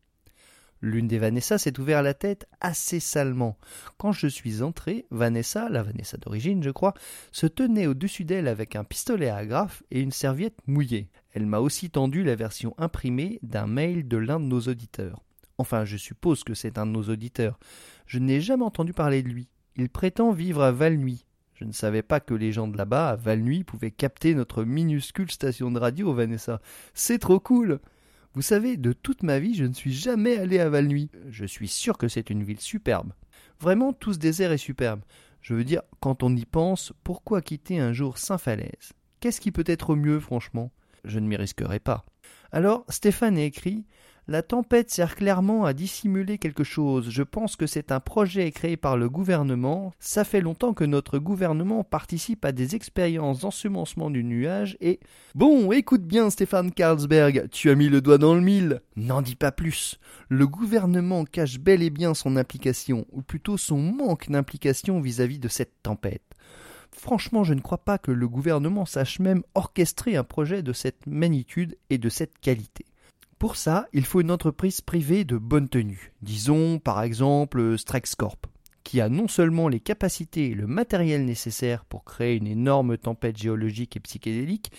L'une 0.80 1.08
des 1.08 1.18
Vanessa 1.18 1.58
s'est 1.58 1.78
ouvert 1.80 2.02
la 2.02 2.14
tête 2.14 2.46
assez 2.60 3.00
salement. 3.00 3.58
Quand 3.96 4.12
je 4.12 4.28
suis 4.28 4.62
entré, 4.62 5.06
Vanessa, 5.10 5.68
la 5.68 5.82
Vanessa 5.82 6.16
d'origine 6.16 6.62
je 6.62 6.70
crois, 6.70 6.94
se 7.32 7.46
tenait 7.46 7.88
au-dessus 7.88 8.24
d'elle 8.24 8.46
avec 8.46 8.76
un 8.76 8.84
pistolet 8.84 9.28
à 9.28 9.36
agrafe 9.36 9.82
et 9.90 10.00
une 10.00 10.12
serviette 10.12 10.58
mouillée. 10.66 11.10
Elle 11.32 11.46
m'a 11.46 11.58
aussi 11.58 11.90
tendu 11.90 12.22
la 12.22 12.36
version 12.36 12.74
imprimée 12.78 13.40
d'un 13.42 13.66
mail 13.66 14.06
de 14.06 14.16
l'un 14.16 14.38
de 14.38 14.44
nos 14.44 14.60
auditeurs. 14.60 15.22
Enfin, 15.58 15.84
je 15.84 15.96
suppose 15.96 16.44
que 16.44 16.54
c'est 16.54 16.78
un 16.78 16.86
de 16.86 16.92
nos 16.92 17.02
auditeurs. 17.02 17.58
Je 18.06 18.20
n'ai 18.20 18.40
jamais 18.40 18.64
entendu 18.64 18.92
parler 18.92 19.24
de 19.24 19.28
lui. 19.28 19.48
Il 19.74 19.88
prétend 19.88 20.32
vivre 20.32 20.62
à 20.62 20.70
Valnuy. 20.70 21.24
Je 21.54 21.64
ne 21.64 21.72
savais 21.72 22.02
pas 22.02 22.20
que 22.20 22.34
les 22.34 22.52
gens 22.52 22.68
de 22.68 22.76
là-bas, 22.76 23.10
à 23.10 23.16
Valnuy, 23.16 23.64
pouvaient 23.64 23.90
capter 23.90 24.34
notre 24.36 24.62
minuscule 24.62 25.30
station 25.30 25.72
de 25.72 25.80
radio, 25.80 26.14
Vanessa. 26.14 26.60
C'est 26.94 27.18
trop 27.18 27.40
cool! 27.40 27.80
Vous 28.34 28.42
savez, 28.42 28.76
de 28.76 28.92
toute 28.92 29.22
ma 29.22 29.38
vie, 29.38 29.54
je 29.54 29.64
ne 29.64 29.72
suis 29.72 29.92
jamais 29.92 30.38
allé 30.38 30.58
à 30.58 30.68
Valnuy. 30.68 31.10
Je 31.30 31.44
suis 31.44 31.68
sûr 31.68 31.98
que 31.98 32.08
c'est 32.08 32.30
une 32.30 32.44
ville 32.44 32.60
superbe. 32.60 33.12
Vraiment, 33.60 33.92
tout 33.92 34.12
ce 34.12 34.18
désert 34.18 34.52
est 34.52 34.58
superbe. 34.58 35.00
Je 35.40 35.54
veux 35.54 35.64
dire, 35.64 35.82
quand 36.00 36.22
on 36.22 36.36
y 36.36 36.44
pense, 36.44 36.92
pourquoi 37.04 37.42
quitter 37.42 37.78
un 37.78 37.92
jour 37.92 38.18
Saint-Falaise? 38.18 38.92
Qu'est-ce 39.20 39.40
qui 39.40 39.50
peut 39.50 39.64
être 39.66 39.96
mieux, 39.96 40.20
franchement? 40.20 40.70
Je 41.04 41.18
ne 41.18 41.26
m'y 41.26 41.36
risquerai 41.36 41.80
pas. 41.80 42.04
Alors, 42.52 42.84
Stéphane 42.88 43.38
a 43.38 43.42
écrit 43.42 43.84
la 44.28 44.42
tempête 44.42 44.90
sert 44.90 45.16
clairement 45.16 45.64
à 45.64 45.72
dissimuler 45.72 46.36
quelque 46.36 46.62
chose. 46.62 47.08
Je 47.08 47.22
pense 47.22 47.56
que 47.56 47.66
c'est 47.66 47.90
un 47.90 47.98
projet 47.98 48.52
créé 48.52 48.76
par 48.76 48.98
le 48.98 49.08
gouvernement. 49.08 49.94
Ça 50.00 50.22
fait 50.22 50.42
longtemps 50.42 50.74
que 50.74 50.84
notre 50.84 51.18
gouvernement 51.18 51.82
participe 51.82 52.44
à 52.44 52.52
des 52.52 52.76
expériences 52.76 53.40
d'ensemencement 53.40 54.10
du 54.10 54.22
nuage 54.22 54.76
et... 54.80 55.00
Bon, 55.34 55.72
écoute 55.72 56.04
bien 56.04 56.28
Stéphane 56.28 56.72
Carlsberg, 56.72 57.48
tu 57.50 57.70
as 57.70 57.74
mis 57.74 57.88
le 57.88 58.02
doigt 58.02 58.18
dans 58.18 58.34
le 58.34 58.42
mille. 58.42 58.82
N'en 58.96 59.22
dis 59.22 59.36
pas 59.36 59.50
plus. 59.50 59.98
Le 60.28 60.46
gouvernement 60.46 61.24
cache 61.24 61.58
bel 61.58 61.82
et 61.82 61.90
bien 61.90 62.12
son 62.12 62.36
implication, 62.36 63.06
ou 63.12 63.22
plutôt 63.22 63.56
son 63.56 63.78
manque 63.78 64.30
d'implication 64.30 65.00
vis-à-vis 65.00 65.38
de 65.38 65.48
cette 65.48 65.82
tempête. 65.82 66.22
Franchement, 66.92 67.44
je 67.44 67.54
ne 67.54 67.60
crois 67.60 67.78
pas 67.78 67.96
que 67.96 68.10
le 68.10 68.28
gouvernement 68.28 68.84
sache 68.84 69.20
même 69.20 69.42
orchestrer 69.54 70.16
un 70.16 70.24
projet 70.24 70.62
de 70.62 70.74
cette 70.74 71.06
magnitude 71.06 71.78
et 71.88 71.96
de 71.96 72.08
cette 72.08 72.38
qualité. 72.40 72.84
Pour 73.38 73.54
ça, 73.54 73.86
il 73.92 74.04
faut 74.04 74.20
une 74.20 74.32
entreprise 74.32 74.80
privée 74.80 75.24
de 75.24 75.38
bonne 75.38 75.68
tenue, 75.68 76.12
disons 76.22 76.80
par 76.80 77.02
exemple 77.02 77.78
Strexcorp, 77.78 78.40
qui 78.82 79.00
a 79.00 79.08
non 79.08 79.28
seulement 79.28 79.68
les 79.68 79.78
capacités 79.78 80.50
et 80.50 80.54
le 80.54 80.66
matériel 80.66 81.24
nécessaires 81.24 81.84
pour 81.84 82.02
créer 82.02 82.34
une 82.34 82.48
énorme 82.48 82.98
tempête 82.98 83.38
géologique 83.38 83.96
et 83.96 84.00
psychédélique, 84.00 84.72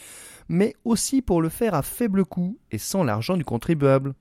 mais 0.49 0.75
aussi 0.83 1.21
pour 1.21 1.41
le 1.41 1.47
faire 1.47 1.73
à 1.73 1.83
faible 1.83 2.25
coût 2.25 2.59
et 2.69 2.77
sans 2.77 3.05
l'argent 3.05 3.37
du 3.37 3.45
contribuable. 3.45 4.13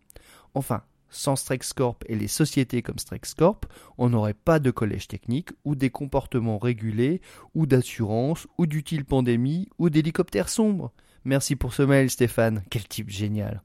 Enfin, 0.54 0.83
sans 1.11 1.35
Strexcorp 1.35 1.99
et 2.07 2.14
les 2.14 2.28
sociétés 2.28 2.80
comme 2.80 2.99
Strexcorp, 2.99 3.62
on 3.97 4.09
n'aurait 4.09 4.35
pas 4.35 4.61
de 4.61 4.71
collège 4.71 5.09
technique 5.09 5.50
ou 5.64 5.75
des 5.75 5.90
comportements 5.90 6.59
régulés 6.59 7.23
ou 7.54 7.66
d'assurance 7.66 8.47
ou 8.57 8.66
d'utile 8.66 9.04
pandémie 9.04 9.68
ou 9.78 9.90
d'hélicoptères 9.90 10.49
sombres. 10.49 10.92
Merci 11.25 11.57
pour 11.57 11.75
ce 11.75 11.83
mail 11.83 12.09
Stéphane, 12.09 12.62
quel 12.71 12.87
type 12.87 13.11
génial. 13.11 13.62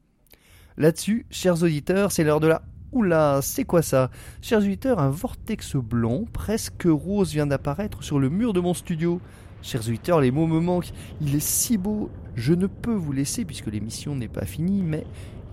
Là-dessus, 0.78 1.26
chers 1.30 1.62
auditeurs, 1.62 2.12
c'est 2.12 2.24
l'heure 2.24 2.40
de 2.40 2.48
la 2.48 2.64
Oula, 2.94 3.40
c'est 3.42 3.64
quoi 3.64 3.82
ça? 3.82 4.12
Chers 4.42 4.60
auditeurs, 4.60 5.00
un 5.00 5.10
vortex 5.10 5.76
blanc, 5.76 6.26
presque 6.32 6.86
rose, 6.86 7.32
vient 7.32 7.48
d'apparaître 7.48 8.04
sur 8.04 8.20
le 8.20 8.30
mur 8.30 8.54
de 8.54 8.60
mon 8.60 8.76
studio. 8.76 9.20
Chers 9.64 9.88
auditeurs, 9.88 10.22
les 10.22 10.30
mots 10.30 10.46
me 10.46 10.60
manquent. 10.60 10.92
Il 11.20 11.34
est 11.36 11.44
si 11.44 11.78
beau. 11.78 12.12
Je 12.36 12.54
ne 12.54 12.68
peux 12.68 12.94
vous 12.94 13.12
laisser 13.12 13.46
puisque 13.46 13.68
l'émission 13.68 14.16
n'est 14.16 14.28
pas 14.28 14.46
finie, 14.46 14.84
mais 14.84 15.06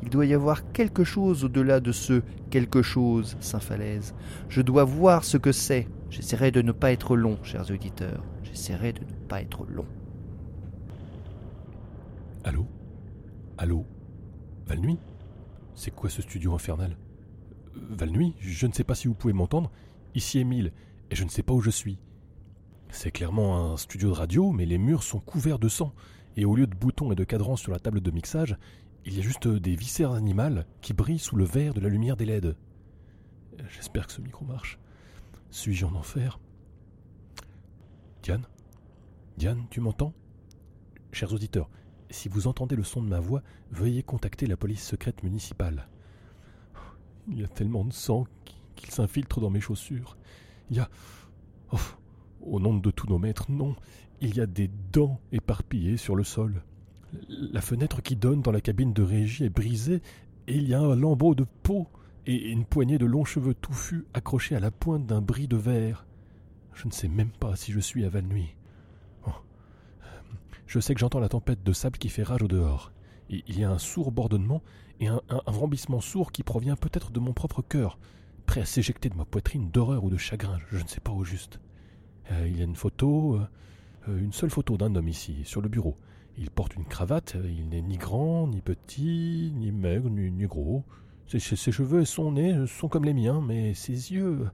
il 0.02 0.10
doit 0.10 0.26
y 0.26 0.34
avoir 0.34 0.70
quelque 0.72 1.04
chose 1.04 1.44
au-delà 1.44 1.80
de 1.80 1.92
ce 1.92 2.22
quelque 2.50 2.82
chose, 2.82 3.36
Saint-Falaise. 3.40 4.14
Je 4.48 4.60
dois 4.60 4.84
voir 4.84 5.24
ce 5.24 5.36
que 5.36 5.52
c'est. 5.52 5.88
J'essaierai 6.10 6.50
de 6.50 6.60
ne 6.60 6.72
pas 6.72 6.92
être 6.92 7.16
long, 7.16 7.38
chers 7.42 7.70
auditeurs. 7.70 8.22
J'essaierai 8.42 8.92
de 8.92 9.00
ne 9.00 9.28
pas 9.28 9.40
être 9.40 9.64
long. 9.66 9.86
Allô? 12.44 12.66
Allô? 13.56 13.86
Valnuit? 14.66 14.98
C'est 15.74 15.90
quoi 15.90 16.10
ce 16.10 16.22
studio 16.22 16.54
infernal? 16.54 16.96
Valnuit, 17.74 18.34
je 18.40 18.66
ne 18.66 18.72
sais 18.72 18.84
pas 18.84 18.94
si 18.94 19.08
vous 19.08 19.14
pouvez 19.14 19.32
m'entendre. 19.32 19.70
Ici 20.14 20.38
Émile, 20.38 20.72
et 21.10 21.14
je 21.14 21.24
ne 21.24 21.28
sais 21.28 21.42
pas 21.42 21.54
où 21.54 21.60
je 21.60 21.70
suis. 21.70 21.98
C'est 22.90 23.12
clairement 23.12 23.72
un 23.72 23.76
studio 23.76 24.10
de 24.10 24.14
radio, 24.14 24.50
mais 24.50 24.66
les 24.66 24.78
murs 24.78 25.02
sont 25.02 25.20
couverts 25.20 25.60
de 25.60 25.68
sang, 25.68 25.94
et 26.36 26.44
au 26.44 26.56
lieu 26.56 26.66
de 26.66 26.74
boutons 26.74 27.12
et 27.12 27.16
de 27.16 27.24
cadrans 27.24 27.56
sur 27.56 27.72
la 27.72 27.78
table 27.78 28.00
de 28.00 28.10
mixage, 28.10 28.56
il 29.04 29.14
y 29.14 29.20
a 29.20 29.22
juste 29.22 29.48
des 29.48 29.76
viscères 29.76 30.12
animales 30.12 30.66
qui 30.80 30.92
brillent 30.92 31.18
sous 31.18 31.36
le 31.36 31.44
verre 31.44 31.74
de 31.74 31.80
la 31.80 31.88
lumière 31.88 32.16
des 32.16 32.26
LED. 32.26 32.56
J'espère 33.68 34.06
que 34.06 34.12
ce 34.12 34.20
micro 34.20 34.44
marche. 34.44 34.78
Suis-je 35.50 35.86
en 35.86 35.94
enfer? 35.94 36.38
Diane? 38.22 38.46
Diane, 39.36 39.66
tu 39.70 39.80
m'entends? 39.80 40.12
Chers 41.12 41.32
auditeurs, 41.32 41.70
si 42.10 42.28
vous 42.28 42.46
entendez 42.46 42.76
le 42.76 42.82
son 42.82 43.02
de 43.02 43.08
ma 43.08 43.20
voix, 43.20 43.42
veuillez 43.70 44.02
contacter 44.02 44.46
la 44.46 44.56
police 44.56 44.84
secrète 44.84 45.22
municipale. 45.22 45.88
Il 47.28 47.40
y 47.40 47.44
a 47.44 47.48
tellement 47.48 47.84
de 47.84 47.92
sang 47.92 48.26
qu'il 48.76 48.90
s'infiltre 48.90 49.40
dans 49.40 49.50
mes 49.50 49.60
chaussures. 49.60 50.16
Il 50.70 50.76
y 50.76 50.80
a. 50.80 50.88
Oh, 51.72 51.78
au 52.42 52.60
nom 52.60 52.74
de 52.74 52.90
tous 52.90 53.08
nos 53.08 53.18
maîtres, 53.18 53.50
non. 53.50 53.76
Il 54.20 54.36
y 54.36 54.40
a 54.40 54.46
des 54.46 54.70
dents 54.92 55.20
éparpillées 55.32 55.96
sur 55.96 56.16
le 56.16 56.24
sol. 56.24 56.62
La 57.28 57.60
fenêtre 57.60 58.02
qui 58.02 58.16
donne 58.16 58.42
dans 58.42 58.52
la 58.52 58.60
cabine 58.60 58.92
de 58.92 59.02
régie 59.02 59.44
est 59.44 59.50
brisée 59.50 60.00
et 60.46 60.56
il 60.56 60.68
y 60.68 60.74
a 60.74 60.80
un 60.80 60.96
lambeau 60.96 61.34
de 61.34 61.46
peau 61.62 61.88
et 62.26 62.50
une 62.50 62.64
poignée 62.64 62.98
de 62.98 63.06
longs 63.06 63.24
cheveux 63.24 63.54
touffus 63.54 64.04
accrochés 64.14 64.56
à 64.56 64.60
la 64.60 64.70
pointe 64.70 65.06
d'un 65.06 65.20
bris 65.20 65.48
de 65.48 65.56
verre. 65.56 66.06
Je 66.74 66.86
ne 66.86 66.92
sais 66.92 67.08
même 67.08 67.30
pas 67.30 67.56
si 67.56 67.72
je 67.72 67.80
suis 67.80 68.04
à 68.04 68.08
Valnuy. 68.08 68.54
Je 70.70 70.78
sais 70.78 70.94
que 70.94 71.00
j'entends 71.00 71.18
la 71.18 71.28
tempête 71.28 71.64
de 71.64 71.72
sable 71.72 71.98
qui 71.98 72.08
fait 72.08 72.22
rage 72.22 72.44
au 72.44 72.46
dehors. 72.46 72.92
il 73.28 73.58
y 73.58 73.64
a 73.64 73.70
un 73.72 73.78
sourd 73.80 74.12
bordonnement 74.12 74.62
et 75.00 75.08
un, 75.08 75.20
un, 75.28 76.00
sourd 76.00 76.30
qui 76.30 76.44
provient 76.44 76.76
peut-être 76.76 77.10
de 77.10 77.18
mon 77.18 77.32
propre 77.32 77.60
cœur, 77.60 77.98
prêt 78.46 78.60
à 78.60 78.64
s'éjecter 78.64 79.08
de 79.08 79.16
ma 79.16 79.24
poitrine 79.24 79.68
d'horreur 79.72 80.04
ou 80.04 80.10
de 80.10 80.16
chagrin, 80.16 80.60
je 80.70 80.80
ne 80.80 80.86
sais 80.86 81.00
pas 81.00 81.10
au 81.10 81.24
juste. 81.24 81.58
Euh, 82.30 82.46
il 82.46 82.56
y 82.56 82.60
a 82.60 82.64
une 82.64 82.76
photo, 82.76 83.34
euh, 83.34 83.48
euh, 84.08 84.20
une 84.20 84.32
seule 84.32 84.50
photo 84.50 84.76
d'un 84.76 84.94
homme 84.94 85.08
ici, 85.08 85.38
sur 85.42 85.60
le 85.60 85.68
bureau. 85.68 85.98
Il 86.38 86.52
porte 86.52 86.76
une 86.76 86.84
cravate, 86.84 87.36
il 87.44 87.68
n'est 87.68 87.82
ni 87.82 87.96
grand, 87.96 88.46
ni 88.46 88.60
petit, 88.60 89.52
ni 89.52 89.72
maigre, 89.72 90.08
ni, 90.08 90.46
gros. 90.46 90.84
Ses, 91.26 91.40
ses, 91.40 91.72
cheveux 91.72 92.02
et 92.02 92.06
son 92.06 92.30
nez 92.30 92.68
sont 92.68 92.86
comme 92.86 93.04
les 93.04 93.14
miens, 93.14 93.40
mais 93.44 93.74
ses 93.74 94.12
yeux. 94.12 94.48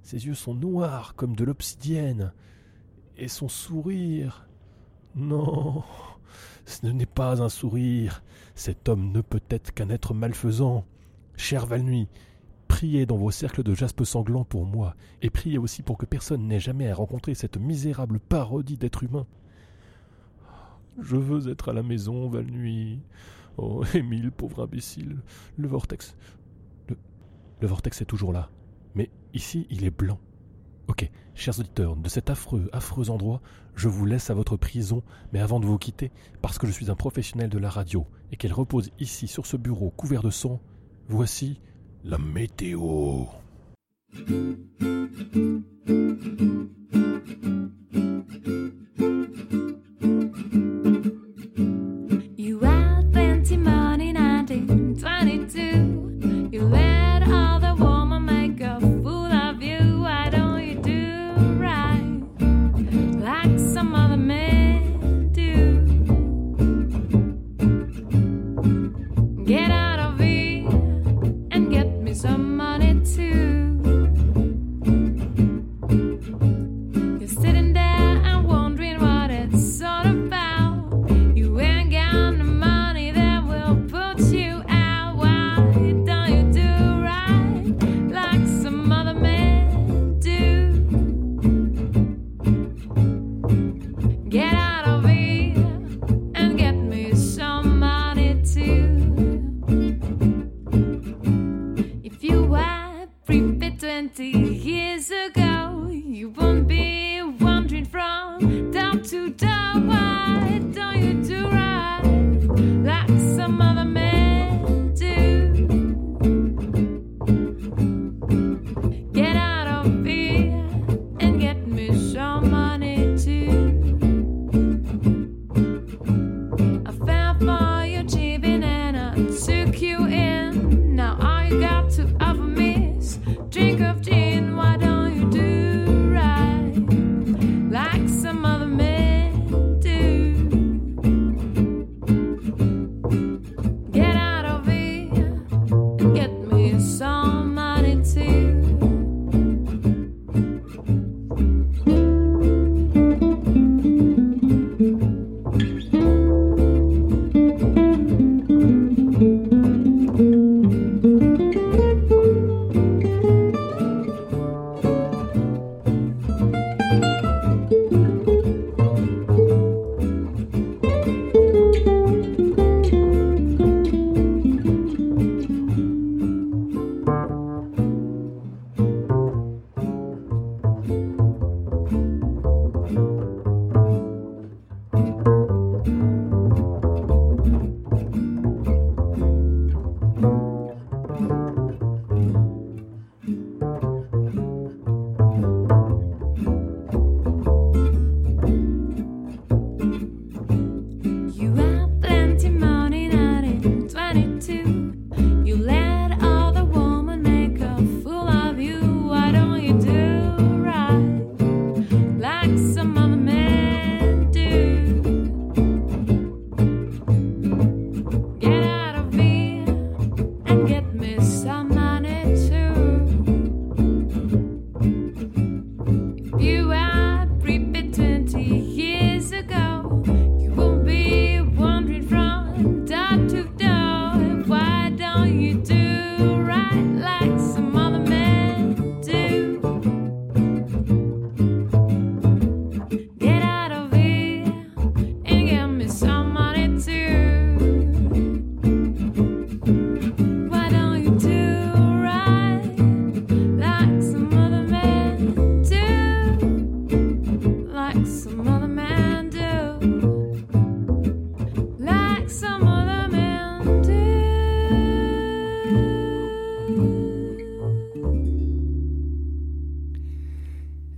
Ses 0.00 0.24
yeux 0.24 0.32
sont 0.32 0.54
noirs 0.54 1.14
comme 1.16 1.36
de 1.36 1.44
l'obsidienne. 1.44 2.32
Et 3.18 3.28
son 3.28 3.48
sourire. 3.48 4.48
Non, 5.16 5.84
ce 6.66 6.86
n'est 6.86 7.06
pas 7.06 7.42
un 7.42 7.48
sourire. 7.48 8.22
Cet 8.54 8.88
homme 8.88 9.12
ne 9.12 9.20
peut 9.20 9.42
être 9.48 9.72
qu'un 9.72 9.90
être 9.90 10.14
malfaisant. 10.14 10.84
Cher 11.36 11.66
Valnuy, 11.66 12.08
priez 12.68 13.06
dans 13.06 13.16
vos 13.16 13.30
cercles 13.30 13.62
de 13.62 13.74
jaspe 13.74 14.04
sanglant 14.04 14.44
pour 14.44 14.66
moi, 14.66 14.94
et 15.22 15.30
priez 15.30 15.58
aussi 15.58 15.82
pour 15.82 15.98
que 15.98 16.06
personne 16.06 16.46
n'ait 16.46 16.60
jamais 16.60 16.88
à 16.88 16.94
rencontrer 16.94 17.34
cette 17.34 17.56
misérable 17.56 18.20
parodie 18.20 18.76
d'être 18.76 19.02
humain. 19.02 19.26
Je 21.00 21.16
veux 21.16 21.48
être 21.50 21.70
à 21.70 21.72
la 21.72 21.82
maison, 21.82 22.28
Valnuy. 22.28 23.00
Oh, 23.56 23.84
Émile, 23.94 24.30
pauvre 24.30 24.62
imbécile. 24.64 25.18
Le 25.56 25.68
vortex. 25.68 26.16
Le, 26.88 26.96
le 27.60 27.66
vortex 27.66 28.00
est 28.00 28.06
toujours 28.06 28.32
là. 28.32 28.50
Mais 28.94 29.10
ici, 29.32 29.66
il 29.70 29.84
est 29.84 29.96
blanc. 29.96 30.18
Ok, 30.86 31.10
chers 31.34 31.58
auditeurs, 31.58 31.96
de 31.96 32.08
cet 32.08 32.28
affreux, 32.30 32.68
affreux 32.72 33.10
endroit, 33.10 33.40
je 33.74 33.88
vous 33.88 34.04
laisse 34.04 34.30
à 34.30 34.34
votre 34.34 34.56
prison, 34.56 35.02
mais 35.32 35.40
avant 35.40 35.58
de 35.58 35.66
vous 35.66 35.78
quitter, 35.78 36.10
parce 36.42 36.58
que 36.58 36.66
je 36.66 36.72
suis 36.72 36.90
un 36.90 36.94
professionnel 36.94 37.48
de 37.48 37.58
la 37.58 37.70
radio 37.70 38.06
et 38.32 38.36
qu'elle 38.36 38.52
repose 38.52 38.90
ici 38.98 39.26
sur 39.26 39.46
ce 39.46 39.56
bureau 39.56 39.90
couvert 39.90 40.22
de 40.22 40.30
sang, 40.30 40.60
voici 41.08 41.60
la 42.04 42.18
météo. 42.18 43.24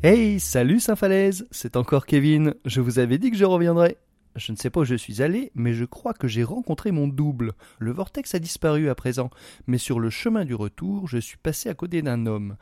Hey, 0.08 0.38
salut 0.38 0.78
Saint-Falaise, 0.78 1.48
c'est 1.50 1.74
encore 1.76 2.06
Kevin. 2.06 2.54
Je 2.64 2.80
vous 2.80 3.00
avais 3.00 3.18
dit 3.18 3.32
que 3.32 3.36
je 3.36 3.44
reviendrais. 3.44 3.96
Je 4.36 4.52
ne 4.52 4.56
sais 4.56 4.70
pas 4.70 4.82
où 4.82 4.84
je 4.84 4.94
suis 4.94 5.20
allé, 5.20 5.50
mais 5.56 5.72
je 5.72 5.84
crois 5.84 6.14
que 6.14 6.28
j'ai 6.28 6.44
rencontré 6.44 6.92
mon 6.92 7.08
double. 7.08 7.54
Le 7.80 7.90
vortex 7.90 8.32
a 8.32 8.38
disparu 8.38 8.88
à 8.88 8.94
présent, 8.94 9.30
mais 9.66 9.78
sur 9.78 9.98
le 9.98 10.08
chemin 10.08 10.44
du 10.44 10.54
retour, 10.54 11.08
je 11.08 11.18
suis 11.18 11.38
passé 11.38 11.68
à 11.68 11.74
côté 11.74 12.02
d'un 12.02 12.26
homme. 12.26 12.56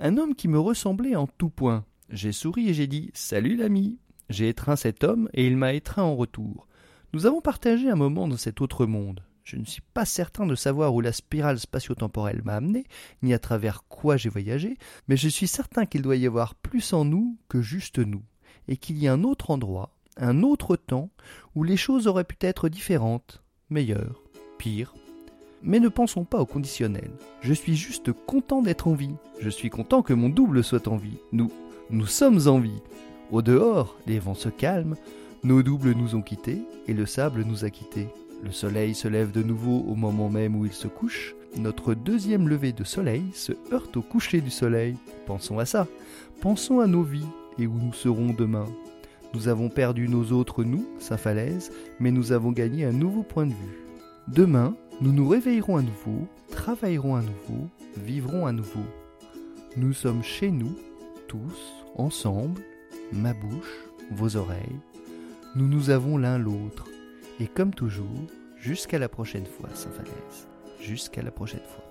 Un 0.00 0.16
homme 0.16 0.34
qui 0.34 0.48
me 0.48 0.58
ressemblait 0.58 1.14
en 1.14 1.28
tout 1.28 1.50
point. 1.50 1.84
J'ai 2.10 2.32
souri 2.32 2.68
et 2.68 2.74
j'ai 2.74 2.88
dit 2.88 3.12
Salut 3.14 3.54
l'ami. 3.54 4.00
J'ai 4.28 4.48
étreint 4.48 4.74
cet 4.74 5.04
homme 5.04 5.28
et 5.34 5.46
il 5.46 5.56
m'a 5.56 5.74
étreint 5.74 6.02
en 6.02 6.16
retour. 6.16 6.66
Nous 7.12 7.26
avons 7.26 7.40
partagé 7.40 7.88
un 7.88 7.94
moment 7.94 8.26
dans 8.26 8.36
cet 8.36 8.60
autre 8.60 8.86
monde. 8.86 9.22
Je 9.48 9.56
ne 9.56 9.64
suis 9.64 9.80
pas 9.94 10.04
certain 10.04 10.44
de 10.44 10.54
savoir 10.54 10.94
où 10.94 11.00
la 11.00 11.10
spirale 11.10 11.58
spatio-temporelle 11.58 12.42
m'a 12.44 12.56
amené, 12.56 12.84
ni 13.22 13.32
à 13.32 13.38
travers 13.38 13.82
quoi 13.88 14.18
j'ai 14.18 14.28
voyagé, 14.28 14.76
mais 15.08 15.16
je 15.16 15.26
suis 15.26 15.48
certain 15.48 15.86
qu'il 15.86 16.02
doit 16.02 16.16
y 16.16 16.26
avoir 16.26 16.54
plus 16.54 16.92
en 16.92 17.06
nous 17.06 17.38
que 17.48 17.62
juste 17.62 17.98
nous, 17.98 18.20
et 18.68 18.76
qu'il 18.76 18.98
y 18.98 19.08
a 19.08 19.12
un 19.14 19.24
autre 19.24 19.50
endroit, 19.50 19.96
un 20.18 20.42
autre 20.42 20.76
temps, 20.76 21.08
où 21.54 21.64
les 21.64 21.78
choses 21.78 22.08
auraient 22.08 22.24
pu 22.24 22.36
être 22.40 22.68
différentes, 22.68 23.42
meilleures, 23.70 24.22
pires. 24.58 24.92
Mais 25.62 25.80
ne 25.80 25.88
pensons 25.88 26.24
pas 26.26 26.40
au 26.42 26.46
conditionnel. 26.46 27.10
Je 27.40 27.54
suis 27.54 27.74
juste 27.74 28.12
content 28.12 28.60
d'être 28.60 28.86
en 28.86 28.92
vie. 28.92 29.16
Je 29.40 29.48
suis 29.48 29.70
content 29.70 30.02
que 30.02 30.12
mon 30.12 30.28
double 30.28 30.62
soit 30.62 30.88
en 30.88 30.98
vie. 30.98 31.16
Nous, 31.32 31.50
nous 31.88 32.06
sommes 32.06 32.48
en 32.48 32.60
vie. 32.60 32.82
Au 33.30 33.40
dehors, 33.40 33.96
les 34.06 34.18
vents 34.18 34.34
se 34.34 34.50
calment, 34.50 34.96
nos 35.42 35.62
doubles 35.62 35.92
nous 35.92 36.16
ont 36.16 36.22
quittés 36.22 36.60
et 36.86 36.92
le 36.92 37.06
sable 37.06 37.44
nous 37.44 37.64
a 37.64 37.70
quittés. 37.70 38.08
Le 38.42 38.52
soleil 38.52 38.94
se 38.94 39.08
lève 39.08 39.32
de 39.32 39.42
nouveau 39.42 39.84
au 39.88 39.94
moment 39.94 40.28
même 40.28 40.56
où 40.56 40.64
il 40.64 40.72
se 40.72 40.88
couche, 40.88 41.34
Notre 41.56 41.94
deuxième 41.94 42.48
lever 42.48 42.72
de 42.72 42.84
soleil 42.84 43.24
se 43.32 43.52
heurte 43.72 43.96
au 43.96 44.02
coucher 44.02 44.40
du 44.40 44.50
soleil. 44.50 44.96
Pensons 45.26 45.58
à 45.58 45.64
ça. 45.64 45.86
Pensons 46.40 46.80
à 46.80 46.86
nos 46.86 47.02
vies 47.02 47.26
et 47.58 47.66
où 47.66 47.74
nous 47.74 47.92
serons 47.92 48.32
demain. 48.32 48.66
Nous 49.34 49.48
avons 49.48 49.68
perdu 49.68 50.08
nos 50.08 50.32
autres 50.32 50.62
nous, 50.62 50.86
Saint-Falaise, 50.98 51.72
mais 52.00 52.10
nous 52.10 52.32
avons 52.32 52.52
gagné 52.52 52.84
un 52.84 52.92
nouveau 52.92 53.22
point 53.22 53.46
de 53.46 53.52
vue. 53.52 53.78
Demain, 54.28 54.76
nous 55.00 55.12
nous 55.12 55.28
réveillerons 55.28 55.76
à 55.76 55.82
nouveau, 55.82 56.26
travaillerons 56.50 57.16
à 57.16 57.22
nouveau, 57.22 57.68
vivrons 57.96 58.46
à 58.46 58.52
nouveau. 58.52 58.84
Nous 59.76 59.92
sommes 59.92 60.22
chez 60.22 60.50
nous, 60.50 60.74
tous, 61.26 61.84
ensemble, 61.96 62.60
ma 63.12 63.32
bouche, 63.34 63.88
vos 64.10 64.36
oreilles. 64.36 64.80
Nous 65.56 65.66
nous 65.66 65.90
avons 65.90 66.18
l'un 66.18 66.38
l'autre. 66.38 66.86
Et 67.40 67.46
comme 67.46 67.72
toujours, 67.72 68.26
jusqu'à 68.56 68.98
la 68.98 69.08
prochaine 69.08 69.46
fois, 69.46 69.68
Saint-Falaise. 69.72 70.48
Jusqu'à 70.80 71.22
la 71.22 71.30
prochaine 71.30 71.60
fois. 71.60 71.84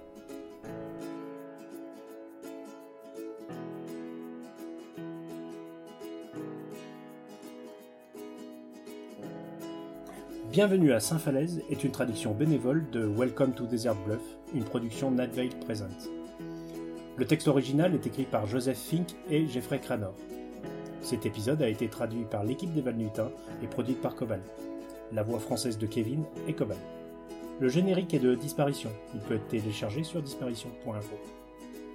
Bienvenue 10.52 10.92
à 10.92 11.00
Saint-Falaise 11.00 11.62
est 11.70 11.82
une 11.86 11.92
traduction 11.92 12.34
bénévole 12.34 12.90
de 12.92 13.06
Welcome 13.06 13.54
to 13.54 13.66
Desert 13.68 13.96
Bluff, 14.06 14.20
une 14.54 14.66
production 14.66 15.12
Night 15.12 15.58
Present. 15.62 16.10
Le 17.16 17.26
texte 17.26 17.48
original 17.48 17.94
est 17.94 18.06
écrit 18.06 18.26
par 18.26 18.48
Joseph 18.48 18.80
Fink 18.80 19.16
et 19.30 19.48
Jeffrey 19.48 19.80
Cranor. 19.80 20.16
Cet 21.02 21.26
épisode 21.26 21.62
a 21.62 21.70
été 21.70 21.88
traduit 21.88 22.26
par 22.30 22.44
l'équipe 22.44 22.74
des 22.74 22.82
Valnutins 22.82 23.32
et 23.64 23.68
produit 23.68 23.94
par 23.94 24.14
Cobal. 24.14 24.42
La 25.14 25.24
voix 25.24 25.40
française 25.40 25.78
de 25.78 25.86
Kevin 25.86 26.24
est 26.48 26.54
Cobal. 26.54 26.78
Le 27.60 27.68
générique 27.70 28.14
est 28.14 28.20
de 28.20 28.36
Disparition. 28.36 28.92
Il 29.14 29.22
peut 29.22 29.36
être 29.36 29.48
téléchargé 29.48 30.04
sur 30.04 30.22
disparition.info. 30.22 31.16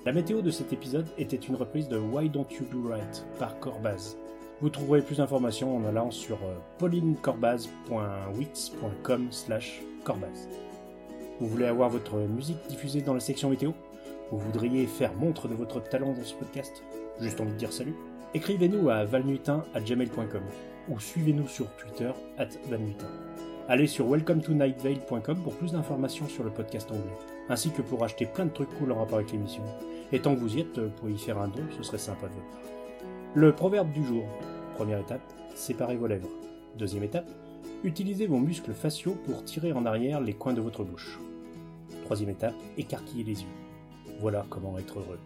La 0.05 0.13
météo 0.13 0.43
de 0.43 0.51
cet 0.51 0.73
épisode 0.73 1.07
était 1.19 1.37
une 1.37 1.55
reprise 1.55 1.89
de 1.89 1.99
Why 1.99 2.29
Don't 2.29 2.49
You 2.51 2.65
Do 2.73 2.89
Right 2.89 3.25
par 3.39 3.61
Corbaz. 3.61 4.17
Vous 4.61 4.71
trouverez 4.71 5.03
plus 5.03 5.19
d'informations 5.19 5.77
en 5.77 5.85
allant 5.85 6.11
sur 6.11 6.37
euh, 6.37 6.57
paulinecorbaz.wix.com 6.79 9.27
slash 9.31 9.83
corbaz. 10.05 10.49
Vous 11.39 11.49
voulez 11.49 11.67
avoir 11.67 11.91
votre 11.91 12.17
musique 12.17 12.59
diffusée 12.69 13.03
dans 13.03 13.15
la 13.15 13.21
section 13.21 13.51
météo? 13.51 13.71
Vous 14.31 14.39
voudriez 14.39 14.87
faire 14.87 15.15
montre 15.15 15.49
de 15.49 15.55
votre 15.55 15.83
talent 15.83 16.13
dans 16.13 16.25
ce 16.25 16.35
podcast? 16.35 16.83
Juste 17.21 17.41
envie 17.41 17.53
de 17.53 17.59
dire 17.59 17.73
salut? 17.73 17.95
Écrivez-nous 18.35 18.89
à 18.89 19.05
valnutin.gmail.com 19.05 20.72
ou 20.89 20.99
suivez-nous 20.99 21.49
sur 21.49 21.67
Twitter 21.77 22.11
at 22.39 22.49
valnutin. 22.69 23.07
Allez 23.69 23.87
sur 23.87 24.09
welcometonightvale.com 24.09 25.43
pour 25.43 25.55
plus 25.55 25.73
d'informations 25.73 26.29
sur 26.29 26.45
le 26.45 26.51
podcast 26.51 26.91
anglais, 26.91 27.17
ainsi 27.49 27.71
que 27.71 27.83
pour 27.83 28.05
acheter 28.05 28.27
plein 28.27 28.47
de 28.47 28.51
trucs 28.51 28.73
cool 28.79 28.93
en 28.93 28.99
rapport 28.99 29.19
avec 29.19 29.33
l'émission. 29.33 29.63
Et 30.13 30.21
tant 30.21 30.35
que 30.35 30.41
vous 30.41 30.57
y 30.57 30.61
êtes, 30.61 30.81
pour 30.97 31.09
y 31.09 31.17
faire 31.17 31.39
un 31.39 31.49
don, 31.49 31.63
ce 31.77 31.83
serait 31.83 31.99
sympa 31.99 32.27
de 32.27 32.35
votre 32.35 32.49
part. 32.51 32.71
Le 33.35 33.53
proverbe 33.53 33.93
du 33.93 34.05
jour. 34.05 34.25
Première 34.75 34.99
étape, 34.99 35.23
séparez 35.55 35.97
vos 35.97 36.07
lèvres. 36.07 36.29
Deuxième 36.77 37.05
étape, 37.05 37.31
utilisez 37.85 38.27
vos 38.27 38.39
muscles 38.39 38.73
faciaux 38.73 39.17
pour 39.25 39.45
tirer 39.45 39.73
en 39.73 39.87
arrière 39.87 40.21
les 40.21 40.35
coins 40.35 40.55
de 40.55 40.61
votre 40.61 40.85
bouche. 40.85 41.19
Troisième 42.05 42.31
étape, 42.31 42.55
écarquillez 42.77 43.25
les 43.25 43.41
yeux. 43.43 43.49
Voilà 44.21 44.45
comment 44.51 44.79
être 44.79 44.99
heureux. 44.99 45.19